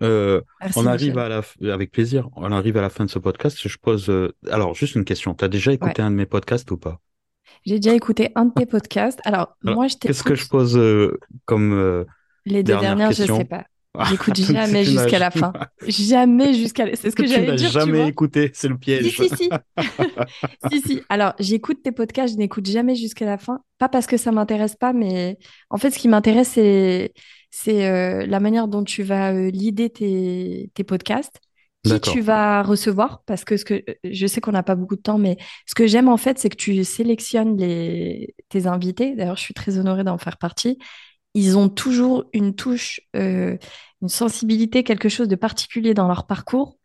Euh, 0.02 0.40
on 0.76 0.86
arrive 0.86 1.14
Michel. 1.14 1.18
à 1.18 1.28
la, 1.28 1.40
f- 1.42 1.70
avec 1.70 1.90
plaisir, 1.92 2.28
on 2.36 2.50
arrive 2.52 2.76
à 2.76 2.82
la 2.82 2.90
fin 2.90 3.04
de 3.04 3.10
ce 3.10 3.18
podcast. 3.18 3.58
Je 3.66 3.76
pose, 3.78 4.08
euh, 4.10 4.34
alors, 4.50 4.74
juste 4.74 4.94
une 4.94 5.04
question. 5.04 5.34
Tu 5.34 5.44
as 5.44 5.48
déjà 5.48 5.72
Ouais. 5.80 5.92
écouté 5.92 6.02
un 6.02 6.10
de 6.10 6.16
mes 6.16 6.26
podcasts 6.26 6.70
ou 6.70 6.76
pas? 6.78 7.00
J'ai 7.64 7.78
déjà 7.78 7.94
écouté 7.94 8.30
un 8.34 8.46
de 8.46 8.52
tes 8.52 8.66
podcasts. 8.66 9.20
Alors, 9.24 9.56
Alors, 9.64 9.76
moi, 9.76 9.88
je 9.88 9.96
qu'est-ce 9.96 10.22
que 10.22 10.34
je 10.34 10.46
pose 10.48 10.76
euh, 10.76 11.18
comme 11.44 11.72
euh, 11.72 12.04
les 12.44 12.62
deux 12.62 12.76
dernière 12.76 12.96
dernières, 12.96 13.12
je 13.12 13.24
sais 13.24 13.44
pas. 13.44 13.64
J'écoute 14.10 14.36
jamais 14.36 14.84
jusqu'à 14.84 15.18
la 15.18 15.30
fin. 15.30 15.52
Jamais 15.88 16.54
jusqu'à 16.54 16.86
la... 16.86 16.94
C'est 16.94 17.10
ce 17.10 17.16
que 17.16 17.26
j'allais 17.26 17.56
dire, 17.56 17.68
tu 17.68 17.72
jamais 17.72 17.98
vois. 18.00 18.08
écouté, 18.08 18.50
c'est 18.54 18.68
le 18.68 18.76
Si, 19.00 19.10
piège. 19.10 19.16
si, 19.16 19.28
si. 19.30 19.50
Si, 20.70 20.80
si. 20.82 21.02
Alors, 21.08 21.34
j'écoute 21.38 21.82
tes 21.82 21.92
podcasts, 21.92 22.34
je 22.34 22.38
n'écoute 22.38 22.66
jamais 22.66 22.94
jusqu'à 22.94 23.26
la 23.26 23.38
fin. 23.38 23.60
Pas 23.78 23.88
parce 23.88 24.06
que 24.06 24.16
ça 24.16 24.30
m'intéresse 24.32 24.76
pas, 24.76 24.92
mais 24.92 25.38
en 25.70 25.78
fait, 25.78 25.90
ce 25.90 25.98
qui 25.98 26.08
m'intéresse, 26.08 26.50
c'est 26.54 27.12
c'est 27.50 27.86
euh, 27.86 28.26
la 28.26 28.40
manière 28.40 28.68
dont 28.68 28.84
tu 28.84 29.02
vas 29.02 29.32
euh, 29.32 29.50
leader 29.50 29.90
tes, 29.90 30.70
tes 30.74 30.84
podcasts, 30.84 31.40
qui 31.84 32.00
tu 32.00 32.20
vas 32.20 32.62
recevoir, 32.62 33.22
parce 33.24 33.44
que, 33.44 33.56
ce 33.56 33.64
que 33.64 33.82
je 34.04 34.26
sais 34.26 34.40
qu'on 34.40 34.52
n'a 34.52 34.62
pas 34.62 34.74
beaucoup 34.74 34.96
de 34.96 35.00
temps, 35.00 35.18
mais 35.18 35.36
ce 35.66 35.74
que 35.74 35.86
j'aime 35.86 36.08
en 36.08 36.16
fait, 36.16 36.38
c'est 36.38 36.50
que 36.50 36.56
tu 36.56 36.82
sélectionnes 36.84 37.56
les, 37.56 38.34
tes 38.48 38.66
invités. 38.66 39.14
D'ailleurs, 39.14 39.36
je 39.36 39.42
suis 39.42 39.54
très 39.54 39.78
honorée 39.78 40.04
d'en 40.04 40.18
faire 40.18 40.36
partie. 40.36 40.78
Ils 41.34 41.56
ont 41.56 41.68
toujours 41.68 42.24
une 42.32 42.54
touche, 42.54 43.00
euh, 43.16 43.56
une 44.02 44.08
sensibilité, 44.08 44.82
quelque 44.82 45.08
chose 45.08 45.28
de 45.28 45.36
particulier 45.36 45.94
dans 45.94 46.08
leur 46.08 46.26
parcours 46.26 46.78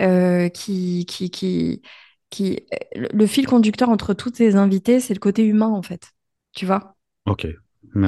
euh, 0.00 0.48
qui, 0.48 1.06
qui, 1.06 1.30
qui, 1.30 1.82
qui, 2.30 2.66
le 2.94 3.26
fil 3.26 3.46
conducteur 3.46 3.88
entre 3.88 4.12
toutes 4.14 4.36
ces 4.36 4.56
invités, 4.56 5.00
c'est 5.00 5.14
le 5.14 5.20
côté 5.20 5.44
humain, 5.44 5.68
en 5.68 5.82
fait. 5.82 6.10
Tu 6.54 6.66
vois? 6.66 6.96
Ok, 7.26 7.46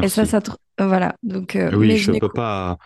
Et 0.00 0.08
ça, 0.08 0.24
merci. 0.24 0.26
ça, 0.26 0.40
te- 0.40 0.50
voilà. 0.78 1.16
Donc, 1.22 1.56
euh, 1.56 1.70
Oui, 1.72 1.88
mais 1.88 1.96
je 1.96 2.12
je 2.12 2.12
peux 2.12 2.28
pas. 2.32 2.78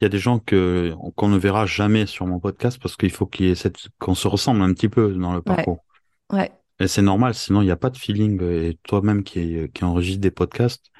Il 0.00 0.04
y 0.04 0.06
a 0.06 0.08
des 0.08 0.18
gens 0.18 0.38
que 0.40 0.94
qu'on 1.16 1.28
ne 1.28 1.38
verra 1.38 1.66
jamais 1.66 2.06
sur 2.06 2.26
mon 2.26 2.40
podcast 2.40 2.78
parce 2.82 2.96
qu'il 2.96 3.10
faut 3.12 3.26
qu'il 3.26 3.56
cette 3.56 3.88
qu'on 3.98 4.14
se 4.14 4.28
ressemble 4.28 4.62
un 4.62 4.72
petit 4.74 4.88
peu 4.88 5.12
dans 5.14 5.34
le 5.34 5.42
parcours. 5.42 5.84
ouais, 6.32 6.50
Et 6.80 6.88
c'est 6.88 7.02
normal, 7.02 7.34
sinon 7.34 7.62
il 7.62 7.66
n'y 7.66 7.70
a 7.70 7.76
pas 7.76 7.90
de 7.90 7.96
feeling. 7.98 8.42
Et 8.42 8.78
toi-même 8.84 9.24
qui 9.24 9.70
qui 9.72 9.84
enregistre 9.84 10.20
des 10.20 10.30
podcasts, 10.30 10.90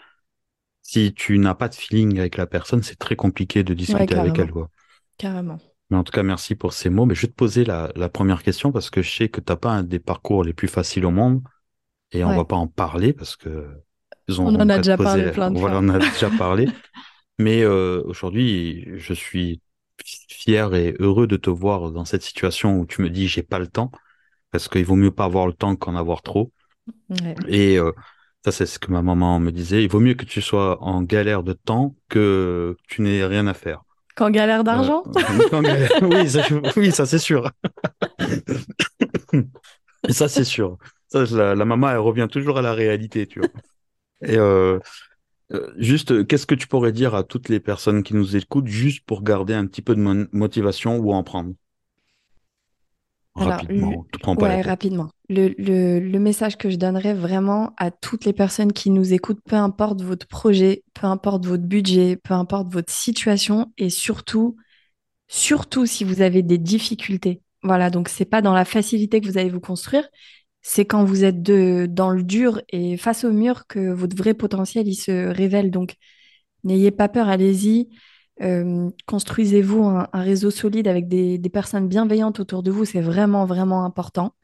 si 0.83 1.15
tu 1.15 1.39
n'as 1.39 1.55
pas 1.57 1.69
de 1.69 1.75
feeling 1.77 2.19
avec 2.21 2.37
la 2.39 2.47
personne, 2.47 2.83
c'est 2.85 2.99
très 2.99 3.17
compliqué 3.17 3.65
de 3.65 3.75
ouais, 3.89 4.07
discuter 4.07 4.15
avec 4.17 4.39
elle, 4.39 4.53
quoi. 4.53 4.71
carrément. 5.19 5.59
Mais 5.91 5.97
en 5.99 6.05
tout 6.05 6.13
cas, 6.13 6.23
merci 6.23 6.55
pour 6.55 6.73
ces 6.73 6.91
mots. 6.91 7.07
Mais 7.07 7.15
je 7.15 7.23
vais 7.23 7.29
te 7.29 7.35
poser 7.35 7.65
la, 7.65 7.93
la 7.97 8.09
première 8.09 8.43
question 8.43 8.73
parce 8.73 8.91
que 8.91 9.03
je 9.03 9.11
sais 9.15 9.29
que 9.29 9.41
t'as 9.41 9.57
pas 9.57 9.71
un 9.71 9.83
des 9.83 9.99
parcours 9.99 10.45
les 10.45 10.55
plus 10.55 10.69
faciles 10.69 11.05
au 11.05 11.11
monde 11.11 11.43
et 12.13 12.25
on 12.25 12.33
va 12.35 12.45
Ouais. 12.45 12.45
pas 12.45 12.57
en 12.57 12.69
parler 12.69 13.13
parce 13.15 13.37
que 13.37 13.69
ils 14.29 14.41
ont, 14.41 14.47
On 14.47 14.55
en 14.61 14.69
a 14.69 14.77
déjà 14.79 14.97
parlé 14.97 15.31
plein 15.31 15.51
de 15.51 15.59
voilà, 15.59 15.77
fois. 15.77 15.85
on 15.85 15.89
a 15.91 15.99
déjà 16.13 16.31
parlé. 16.31 16.69
Mais 17.39 17.63
euh, 17.63 18.03
aujourd'hui, 18.05 18.89
je 18.97 19.15
suis 19.15 19.61
fier 20.29 20.75
et 20.75 20.95
heureux 20.99 21.27
de 21.27 21.37
te 21.37 21.51
voir 21.51 21.91
dans 21.93 22.05
cette 22.05 22.23
situation 22.23 22.79
où 22.79 22.87
tu 22.87 23.03
me 23.03 23.11
dis 23.11 23.29
j'ai 23.29 23.43
pas 23.43 23.59
le 23.59 23.69
temps 23.69 23.91
parce 24.51 24.69
qu'il 24.69 24.85
vaut 24.85 24.97
mieux 24.97 25.11
pas 25.13 25.25
avoir 25.25 25.47
le 25.47 25.53
temps 25.55 25.77
qu'en 25.77 25.97
avoir 25.97 26.23
trop. 26.23 26.53
Ouais. 27.11 27.35
Et 27.49 27.79
euh, 27.79 27.93
ça, 28.45 28.53
c'est 28.53 28.67
ce 28.67 28.79
que 28.79 28.91
ma 28.93 29.03
maman 29.03 29.39
me 29.41 29.51
disait. 29.53 29.83
Il 29.85 29.89
vaut 29.91 30.01
mieux 30.01 30.15
que 30.15 30.25
tu 30.25 30.43
sois 30.43 30.83
en 30.83 31.03
galère 31.03 31.43
de 31.43 31.53
temps 31.53 31.95
que 32.09 32.77
tu 32.89 33.03
n'aies 33.03 33.25
rien 33.25 33.47
à 33.47 33.55
faire. 33.55 33.83
Quand 34.15 34.31
galère 34.31 34.61
Euh, 34.61 34.63
d'argent? 34.65 35.03
en 35.53 35.63
galère- 35.63 35.91
Oui, 36.03 36.29
ça, 36.29 36.43
oui, 36.77 36.93
ça 36.93 37.07
c'est 37.07 37.19
sûr. 37.19 37.51
Ça 40.11 40.29
c'est 40.29 40.45
sûr. 40.45 40.79
Ça, 41.09 41.25
la, 41.31 41.55
la 41.55 41.65
maman, 41.65 41.91
elle 41.91 41.99
revient 41.99 42.29
toujours 42.31 42.59
à 42.59 42.63
la 42.63 42.73
réalité, 42.75 43.27
tu 43.27 43.41
vois. 43.41 43.49
Et 44.25 44.37
euh, 44.37 44.79
euh, 45.53 45.73
juste, 45.77 46.27
qu'est-ce 46.27 46.47
que 46.47 46.55
tu 46.55 46.67
pourrais 46.67 46.93
dire 46.93 47.15
à 47.15 47.25
toutes 47.25 47.49
les 47.49 47.61
personnes 47.61 48.03
qui 48.03 48.15
nous 48.15 48.37
écoutent, 48.37 48.69
juste 48.69 49.05
pour 49.05 49.23
garder 49.23 49.55
un 49.55 49.67
petit 49.67 49.83
peu 49.83 49.95
de 49.95 50.29
motivation 50.33 50.99
ou 50.99 51.13
en 51.13 51.23
prendre? 51.23 51.53
Alors, 53.35 53.53
rapidement, 53.53 54.07
prends 54.21 54.37
pas 54.37 54.49
ouais, 54.49 54.61
rapidement. 54.61 55.09
Le, 55.29 55.55
le, 55.57 56.01
le 56.01 56.19
message 56.19 56.59
que 56.59 56.69
je 56.69 56.77
donnerais 56.77 57.15
vraiment 57.15 57.73
à 57.79 57.91
toutes 57.91 58.27
les 58.27 58.35
personnes 58.35 58.73
qui 58.73 58.91
nous 58.91 59.15
écoutent, 59.15 59.41
peu 59.45 59.57
importe 59.57 60.03
votre 60.03 60.27
projet, 60.27 60.85
peu 60.93 61.07
importe 61.07 61.47
votre 61.47 61.63
budget, 61.65 62.17
peu 62.17 62.35
importe 62.35 62.71
votre 62.73 62.93
situation, 62.93 63.73
et 63.79 63.89
surtout, 63.89 64.57
surtout 65.29 65.87
si 65.87 66.05
vous 66.05 66.21
avez 66.21 66.43
des 66.43 66.59
difficultés. 66.59 67.41
Voilà, 67.63 67.89
donc 67.89 68.11
c'est 68.11 68.27
pas 68.27 68.43
dans 68.43 68.53
la 68.53 68.67
facilité 68.67 69.21
que 69.21 69.27
vous 69.27 69.39
allez 69.39 69.51
vous 69.51 69.61
construire, 69.61 70.07
c'est 70.63 70.85
quand 70.85 71.05
vous 71.05 71.25
êtes 71.25 71.43
de, 71.43 71.87
dans 71.91 72.11
le 72.11 72.23
dur 72.23 72.63
et 72.71 72.97
face 72.97 73.25
au 73.25 73.33
mur 73.33 73.67
que 73.67 73.93
votre 73.93 74.17
vrai 74.17 74.35
potentiel 74.35 74.89
il 74.89 74.95
se 74.95 75.29
révèle. 75.29 75.71
Donc, 75.71 75.97
n'ayez 76.65 76.91
pas 76.93 77.09
peur, 77.09 77.29
allez-y. 77.29 77.89
Euh, 78.41 78.91
construisez-vous 79.07 79.85
un, 79.85 80.09
réseau 80.13 80.51
solide 80.51 80.89
avec 80.89 81.09
des, 81.09 81.39
personnes 81.53 81.89
bienveillantes 81.89 82.41
autour 82.41 82.63
de 82.63 82.71
vous, 82.71 82.85
c'est 82.85 83.01
vraiment, 83.01 83.45
vraiment 83.45 83.85
important. 83.85 84.35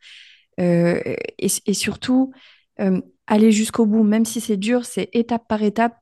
Euh, 0.61 1.01
et, 1.39 1.75
surtout, 1.75 2.33
euh, 2.81 3.01
allez 3.27 3.53
jusqu'au 3.53 3.87
bout, 3.87 4.03
même 4.05 4.25
si 4.25 4.41
c'est 4.41 4.57
dur, 4.57 4.85
c'est 4.85 5.09
étape 5.13 5.47
par 5.49 5.63
étape. 5.63 5.97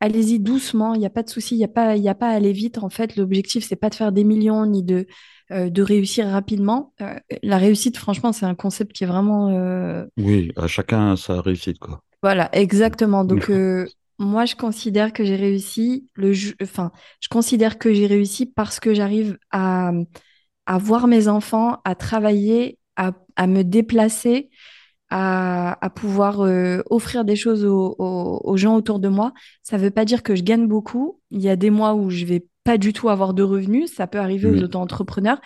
Allez-y 0.00 0.38
doucement, 0.40 0.94
il 0.94 1.00
n'y 1.00 1.06
a 1.06 1.10
pas 1.10 1.22
de 1.22 1.30
souci, 1.30 1.54
il 1.56 1.58
n'y 1.58 1.64
a, 1.64 1.68
pas, 1.68 1.92
a 1.92 2.14
pas 2.14 2.28
à 2.28 2.32
aller 2.34 2.52
vite. 2.52 2.78
En 2.78 2.90
fait, 2.90 3.16
l'objectif, 3.16 3.64
c'est 3.66 3.76
pas 3.76 3.90
de 3.90 3.94
faire 3.94 4.12
des 4.12 4.24
millions 4.24 4.66
ni 4.66 4.82
de, 4.82 5.06
euh, 5.52 5.70
de 5.70 5.82
réussir 5.82 6.26
rapidement. 6.28 6.92
Euh, 7.00 7.14
la 7.42 7.58
réussite, 7.58 7.96
franchement, 7.96 8.32
c'est 8.32 8.46
un 8.46 8.54
concept 8.54 8.92
qui 8.92 9.04
est 9.04 9.06
vraiment. 9.06 9.50
euh, 9.50 10.04
Oui, 10.16 10.52
à 10.56 10.66
chacun 10.66 11.16
sa 11.16 11.40
réussite, 11.40 11.78
quoi. 11.78 12.02
Voilà, 12.22 12.48
exactement. 12.52 13.24
Donc, 13.24 13.50
euh, 13.50 13.86
moi, 14.18 14.46
je 14.46 14.56
considère 14.56 15.12
que 15.12 15.24
j'ai 15.24 15.36
réussi. 15.36 16.08
Le 16.14 16.32
ju- 16.32 16.56
Enfin, 16.62 16.90
je 17.20 17.28
considère 17.28 17.78
que 17.78 17.92
j'ai 17.92 18.06
réussi 18.06 18.46
parce 18.46 18.80
que 18.80 18.94
j'arrive 18.94 19.38
à, 19.50 19.92
à 20.66 20.78
voir 20.78 21.06
mes 21.06 21.28
enfants, 21.28 21.78
à 21.84 21.94
travailler, 21.94 22.78
à, 22.96 23.12
à 23.36 23.46
me 23.46 23.62
déplacer 23.62 24.50
à, 25.10 25.78
à 25.84 25.90
pouvoir 25.90 26.40
euh, 26.40 26.82
offrir 26.90 27.24
des 27.24 27.36
choses 27.36 27.64
aux, 27.64 27.94
aux- 27.98 28.40
aux 28.44 28.56
gens 28.56 28.76
autour 28.76 28.98
de 28.98 29.08
moi. 29.08 29.32
Ça 29.62 29.78
ne 29.78 29.82
veut 29.82 29.90
pas 29.90 30.04
dire 30.04 30.22
que 30.22 30.34
je 30.34 30.42
gagne 30.42 30.66
beaucoup. 30.66 31.20
Il 31.30 31.40
y 31.40 31.48
a 31.48 31.56
des 31.56 31.70
mois 31.70 31.94
où 31.94 32.10
je 32.10 32.24
vais 32.24 32.46
pas 32.66 32.78
du 32.78 32.92
tout 32.92 33.08
avoir 33.08 33.32
de 33.34 33.42
revenus. 33.42 33.92
Ça 33.94 34.06
peut 34.06 34.18
arriver 34.18 34.48
aux 34.48 34.52
Oui, 34.52 34.64
auto-entrepreneurs. 34.64 35.40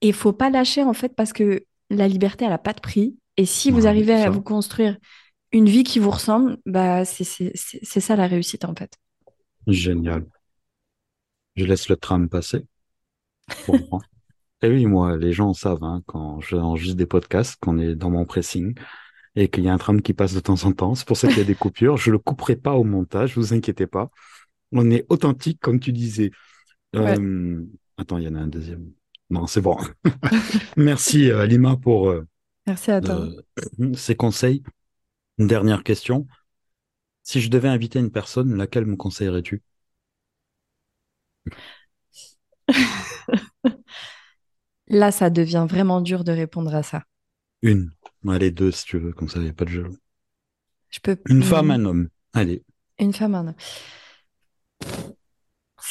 Et 0.00 0.08
il 0.08 0.14
faut 0.14 0.32
pas 0.32 0.50
lâcher 0.50 0.82
en 0.82 0.94
fait 0.94 1.14
parce 1.14 1.32
que 1.32 1.64
la 1.90 2.08
liberté, 2.08 2.44
elle 2.44 2.50
n'a 2.50 2.58
pas 2.58 2.72
de 2.72 2.80
prix. 2.80 3.16
Et 3.36 3.46
si 3.46 3.70
vous 3.70 3.86
arrivez 3.86 4.14
à 4.14 4.30
vous 4.30 4.42
construire 4.42 4.96
une 5.52 5.68
vie 5.68 5.84
qui 5.84 5.98
vous 5.98 6.10
ressemble, 6.10 6.56
bah 6.66 7.04
c'est 7.04 8.00
ça 8.00 8.16
la 8.16 8.26
réussite 8.26 8.64
en 8.64 8.74
fait. 8.74 8.98
Génial. 9.66 10.26
Je 11.56 11.64
laisse 11.64 11.88
le 11.88 11.96
tram 11.96 12.28
passer 12.28 12.66
pour 13.64 13.76
moi. 13.90 14.00
Et 14.62 14.68
oui, 14.68 14.86
moi, 14.86 15.16
les 15.16 15.32
gens 15.32 15.52
savent, 15.52 15.84
hein, 15.84 16.02
quand 16.06 16.40
j'enregistre 16.40 16.96
des 16.96 17.06
podcasts, 17.06 17.56
qu'on 17.60 17.78
est 17.78 17.94
dans 17.94 18.10
mon 18.10 18.24
pressing 18.24 18.74
et 19.36 19.48
qu'il 19.48 19.64
y 19.64 19.68
a 19.68 19.74
un 19.74 19.78
tram 19.78 20.00
qui 20.02 20.14
passe 20.14 20.34
de 20.34 20.40
temps 20.40 20.64
en 20.64 20.72
temps. 20.72 20.94
C'est 20.94 21.06
pour 21.06 21.16
ça 21.16 21.28
qu'il 21.28 21.38
y 21.38 21.40
a 21.42 21.44
des 21.44 21.54
coupures. 21.56 21.96
Je 21.96 22.10
le 22.10 22.18
couperai 22.18 22.56
pas 22.56 22.74
au 22.74 22.84
montage, 22.84 23.36
vous 23.36 23.52
inquiétez 23.54 23.86
pas. 23.86 24.10
On 24.72 24.90
est 24.90 25.06
authentique, 25.10 25.60
comme 25.60 25.80
tu 25.80 25.92
disais. 25.92 26.30
Ouais. 26.94 27.18
Euh, 27.18 27.66
Attends, 27.96 28.18
il 28.18 28.24
y 28.24 28.28
en 28.28 28.34
a 28.34 28.40
un 28.40 28.46
deuxième. 28.46 28.92
Non, 29.30 29.46
c'est 29.46 29.60
bon. 29.60 29.76
Merci, 30.76 31.30
euh, 31.30 31.46
Lima, 31.46 31.76
pour 31.76 32.10
euh, 32.10 32.26
Merci 32.66 32.90
à 32.90 33.00
toi. 33.00 33.26
euh, 33.80 33.94
ces 33.94 34.16
conseils. 34.16 34.62
Une 35.38 35.46
dernière 35.46 35.82
question. 35.82 36.26
Si 37.22 37.40
je 37.40 37.50
devais 37.50 37.68
inviter 37.68 37.98
une 37.98 38.10
personne, 38.10 38.56
laquelle 38.56 38.86
me 38.86 38.96
conseillerais-tu? 38.96 39.62
Là, 44.88 45.10
ça 45.10 45.30
devient 45.30 45.66
vraiment 45.68 46.00
dur 46.00 46.24
de 46.24 46.32
répondre 46.32 46.74
à 46.74 46.82
ça. 46.82 47.04
Une. 47.62 47.90
Allez, 48.28 48.50
deux, 48.50 48.70
si 48.70 48.84
tu 48.84 48.98
veux, 48.98 49.12
comme 49.12 49.28
ça, 49.28 49.38
il 49.38 49.44
n'y 49.44 49.50
a 49.50 49.54
pas 49.54 49.64
de 49.64 49.70
jeu. 49.70 49.90
Je 50.90 51.00
peux. 51.00 51.16
Une 51.28 51.42
femme, 51.42 51.70
un 51.70 51.84
homme. 51.84 52.08
Allez. 52.32 52.62
Une 52.98 53.12
femme, 53.12 53.34
un 53.34 53.48
homme. 53.48 53.54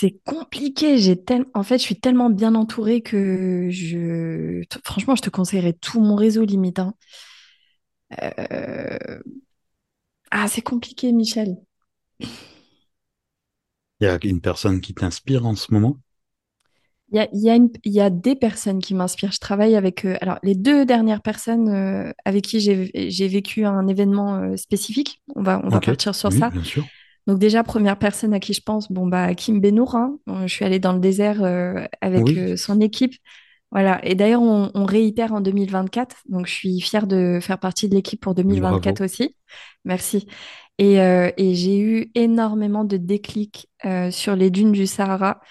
C'est 0.04 0.20
compliqué. 0.26 0.98
J'ai 0.98 1.16
tel... 1.16 1.46
En 1.54 1.64
fait, 1.64 1.78
je 1.78 1.84
suis 1.84 1.98
tellement 1.98 2.30
bien 2.30 2.56
entourée 2.56 3.02
que 3.02 3.70
je... 3.72 4.62
Franchement, 4.84 5.16
je 5.16 5.22
te 5.22 5.30
conseillerais 5.30 5.72
tout 5.72 6.02
mon 6.02 6.16
réseau 6.18 6.44
limite. 6.44 6.80
hein. 6.80 6.94
Euh, 8.22 9.20
Ah, 10.30 10.50
c'est 10.50 10.62
compliqué, 10.62 11.14
Michel. 11.14 11.56
Il 12.20 12.28
y 14.02 14.06
a 14.08 14.20
une 14.24 14.42
personne 14.42 14.82
qui 14.82 14.94
t'inspire 14.94 15.46
en 15.46 15.56
ce 15.56 15.74
moment? 15.74 15.98
Il 17.14 17.18
y 17.18 17.20
a, 17.22 17.30
y 17.32 17.50
a 17.50 18.08
y 18.08 18.12
des 18.12 18.36
personnes 18.36 18.80
qui 18.80 18.94
m'inspirent. 18.96 19.32
Je 19.32 19.40
travaille 19.40 19.78
avec... 19.78 20.04
euh, 20.04 20.18
Alors, 20.20 20.38
les 20.44 20.56
deux 20.56 20.86
dernières 20.86 21.22
personnes 21.22 21.70
euh, 21.70 22.12
avec 22.26 22.44
qui 22.44 22.60
j'ai 22.60 23.28
vécu 23.30 23.64
un 23.64 23.88
événement 23.88 24.36
euh, 24.36 24.58
spécifique, 24.58 25.22
on 25.34 25.44
va, 25.44 25.62
on 25.64 25.70
va 25.70 25.80
partir 25.80 26.14
sur 26.14 26.30
Oui, 26.30 26.40
ça. 26.40 26.50
bien 26.50 26.64
sûr. 26.66 26.86
Donc 27.28 27.40
déjà, 27.40 27.64
première 27.64 27.98
personne 27.98 28.34
à 28.34 28.40
qui 28.40 28.54
je 28.54 28.62
pense, 28.62 28.92
bon, 28.92 29.08
bah, 29.08 29.34
Kim 29.36 29.60
Benour. 29.62 29.96
hein. 29.96 30.18
Je 30.28 30.48
suis 30.54 30.66
allée 30.66 30.80
dans 30.80 30.94
le 30.94 31.00
désert 31.00 31.44
euh, 31.44 31.86
avec 32.02 32.24
Oui, 32.24 32.38
euh, 32.38 32.58
son 32.58 32.80
équipe. 32.82 33.14
Voilà. 33.72 34.04
Et 34.06 34.16
d'ailleurs, 34.16 34.42
on, 34.42 34.72
on 34.76 34.86
réitère 34.86 35.34
en 35.34 35.42
2024. 35.42 36.18
Donc, 36.30 36.48
je 36.48 36.54
suis 36.54 36.80
fière 36.82 37.08
de 37.08 37.40
faire 37.42 37.60
partie 37.60 37.90
de 37.90 37.96
l'équipe 37.96 38.22
pour 38.22 38.36
2024 38.36 39.02
bravo. 39.02 39.04
aussi. 39.04 39.36
Merci. 39.86 40.28
Et, 40.78 41.02
euh, 41.02 41.32
et 41.38 41.56
j'ai 41.56 41.80
eu 41.80 42.12
énormément 42.16 42.84
de 42.84 42.98
déclics 42.98 43.68
sur 44.12 44.36
les 44.36 44.50
dunes 44.52 44.72
du 44.72 44.88
Sahara, 44.88 45.42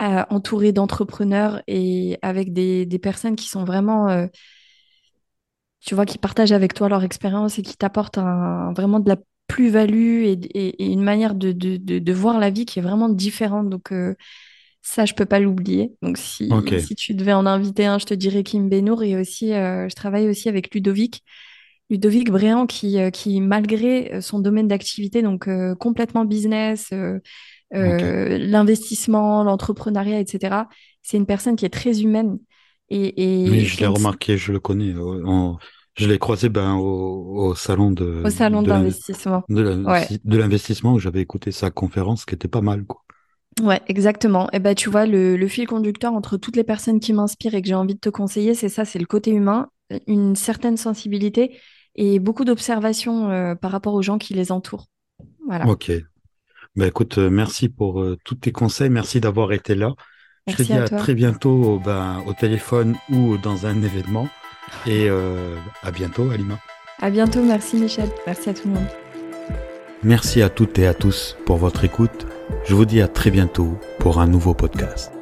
entourée 0.00 0.72
d'entrepreneurs 0.72 1.62
et 1.66 2.18
avec 2.22 2.52
des, 2.52 2.86
des 2.86 2.98
personnes 2.98 3.36
qui 3.36 3.48
sont 3.48 3.64
vraiment, 3.64 4.28
tu 5.80 5.94
vois, 5.94 6.06
qui 6.06 6.18
partagent 6.18 6.52
avec 6.52 6.74
toi 6.74 6.88
leur 6.88 7.04
expérience 7.04 7.58
et 7.58 7.62
qui 7.62 7.76
t'apportent 7.76 8.18
un- 8.18 8.72
vraiment 8.74 9.00
de 9.00 9.08
la 9.08 9.16
plus-value 9.48 10.24
et, 10.24 10.32
et- 10.32 10.84
et 10.84 10.86
une 10.92 11.02
manière 11.04 11.34
de, 11.36 11.52
de, 11.52 11.78
de, 11.78 12.00
de 12.00 12.14
voir 12.14 12.38
la 12.40 12.50
vie 12.50 12.66
qui 12.66 12.80
est 12.80 12.82
vraiment 12.82 13.10
différente. 13.10 13.70
Donc, 13.70 13.92
euh, 13.92 14.14
ça, 14.82 15.04
je 15.06 15.14
peux 15.14 15.26
pas 15.26 15.40
l'oublier. 15.40 15.94
Donc, 16.02 16.18
si, 16.18 16.74
si 16.78 16.94
tu 16.96 17.14
devais 17.14 17.32
en 17.34 17.46
inviter 17.46 17.86
un, 17.86 17.98
je 17.98 18.06
te 18.06 18.14
dirais 18.14 18.42
Kim 18.44 18.68
Benour. 18.68 19.02
Et 19.04 19.16
aussi, 19.20 19.52
euh, 19.54 19.88
je 19.88 19.94
travaille 19.96 20.28
aussi 20.28 20.48
avec 20.48 20.74
Ludovic. 20.74 21.22
Ludovic 21.90 22.30
Bréant, 22.30 22.66
qui, 22.66 22.98
euh, 23.00 23.10
qui 23.10 23.40
malgré 23.40 24.20
son 24.20 24.40
domaine 24.40 24.68
d'activité, 24.68 25.22
donc 25.22 25.48
euh, 25.48 25.74
complètement 25.74 26.24
business, 26.26 26.90
euh, 27.74 28.38
l'investissement, 28.38 29.44
l'entrepreneuriat, 29.44 30.20
etc., 30.20 30.68
c'est 31.02 31.16
une 31.16 31.26
personne 31.26 31.56
qui 31.56 31.66
est 31.66 31.70
très 31.70 32.02
humaine 32.02 32.38
et, 32.90 33.24
Oui, 33.44 33.64
je 33.64 33.78
l'ai 33.80 33.86
remarqué, 33.86 34.36
je 34.36 34.52
le 34.52 34.60
connais. 34.60 34.94
en- 34.96 35.58
Je 35.98 36.06
l'ai 36.08 36.18
croisé 36.18 36.48
ben, 36.48 36.74
au, 36.74 37.48
au 37.48 37.54
salon 37.54 37.90
de, 37.90 38.22
au 38.24 38.30
salon 38.30 38.62
de 38.62 38.68
d'investissement. 38.68 39.42
Ouais. 39.48 40.06
l'investissement 40.24 40.92
où 40.94 40.98
j'avais 40.98 41.20
écouté 41.20 41.50
sa 41.50 41.70
conférence 41.70 42.24
qui 42.24 42.34
était 42.34 42.48
pas 42.48 42.60
mal, 42.60 42.84
quoi. 42.84 43.02
Ouais, 43.62 43.80
exactement. 43.88 44.48
Et 44.52 44.60
ben, 44.60 44.74
tu 44.74 44.88
vois, 44.88 45.06
le, 45.06 45.36
le 45.36 45.48
fil 45.48 45.66
conducteur 45.66 46.12
entre 46.12 46.36
toutes 46.36 46.56
les 46.56 46.64
personnes 46.64 47.00
qui 47.00 47.12
m'inspirent 47.12 47.54
et 47.54 47.62
que 47.62 47.68
j'ai 47.68 47.74
envie 47.74 47.94
de 47.94 48.00
te 48.00 48.08
conseiller, 48.08 48.54
c'est 48.54 48.68
ça, 48.68 48.84
c'est 48.84 49.00
le 49.00 49.06
côté 49.06 49.32
humain, 49.32 49.68
une 50.06 50.36
certaine 50.36 50.76
sensibilité 50.76 51.58
et 51.96 52.20
beaucoup 52.20 52.44
d'observation 52.44 53.30
euh, 53.30 53.54
par 53.56 53.72
rapport 53.72 53.94
aux 53.94 54.02
gens 54.02 54.18
qui 54.18 54.34
les 54.34 54.52
entourent. 54.52 54.86
Voilà. 55.46 55.66
Ok. 55.66 55.90
Ben, 56.76 56.86
écoute, 56.86 57.18
euh, 57.18 57.30
merci 57.30 57.68
pour 57.68 58.00
euh, 58.00 58.16
tous 58.24 58.36
tes 58.36 58.52
conseils. 58.52 58.90
Merci 58.90 59.20
d'avoir 59.20 59.52
été 59.52 59.74
là. 59.74 59.94
Je 60.46 60.54
te 60.54 60.62
Merci 60.62 60.72
dis 60.72 60.78
à 60.78 60.88
très 60.88 61.14
bientôt 61.14 61.80
ben, 61.84 62.22
au 62.26 62.32
téléphone 62.32 62.96
ou 63.10 63.36
dans 63.38 63.66
un 63.66 63.82
événement. 63.82 64.28
Et 64.86 65.08
euh, 65.08 65.56
à 65.82 65.90
bientôt, 65.90 66.30
Alima. 66.30 66.58
À 67.00 67.10
bientôt. 67.10 67.42
Merci, 67.42 67.76
Michel. 67.76 68.08
Merci 68.26 68.50
à 68.50 68.54
tout 68.54 68.68
le 68.68 68.74
monde. 68.74 68.88
Merci 70.02 70.42
à 70.42 70.48
toutes 70.48 70.78
et 70.78 70.86
à 70.86 70.94
tous 70.94 71.36
pour 71.44 71.56
votre 71.56 71.84
écoute. 71.84 72.26
Je 72.64 72.74
vous 72.74 72.84
dis 72.84 73.00
à 73.00 73.08
très 73.08 73.30
bientôt 73.30 73.78
pour 73.98 74.20
un 74.20 74.26
nouveau 74.26 74.54
podcast. 74.54 75.17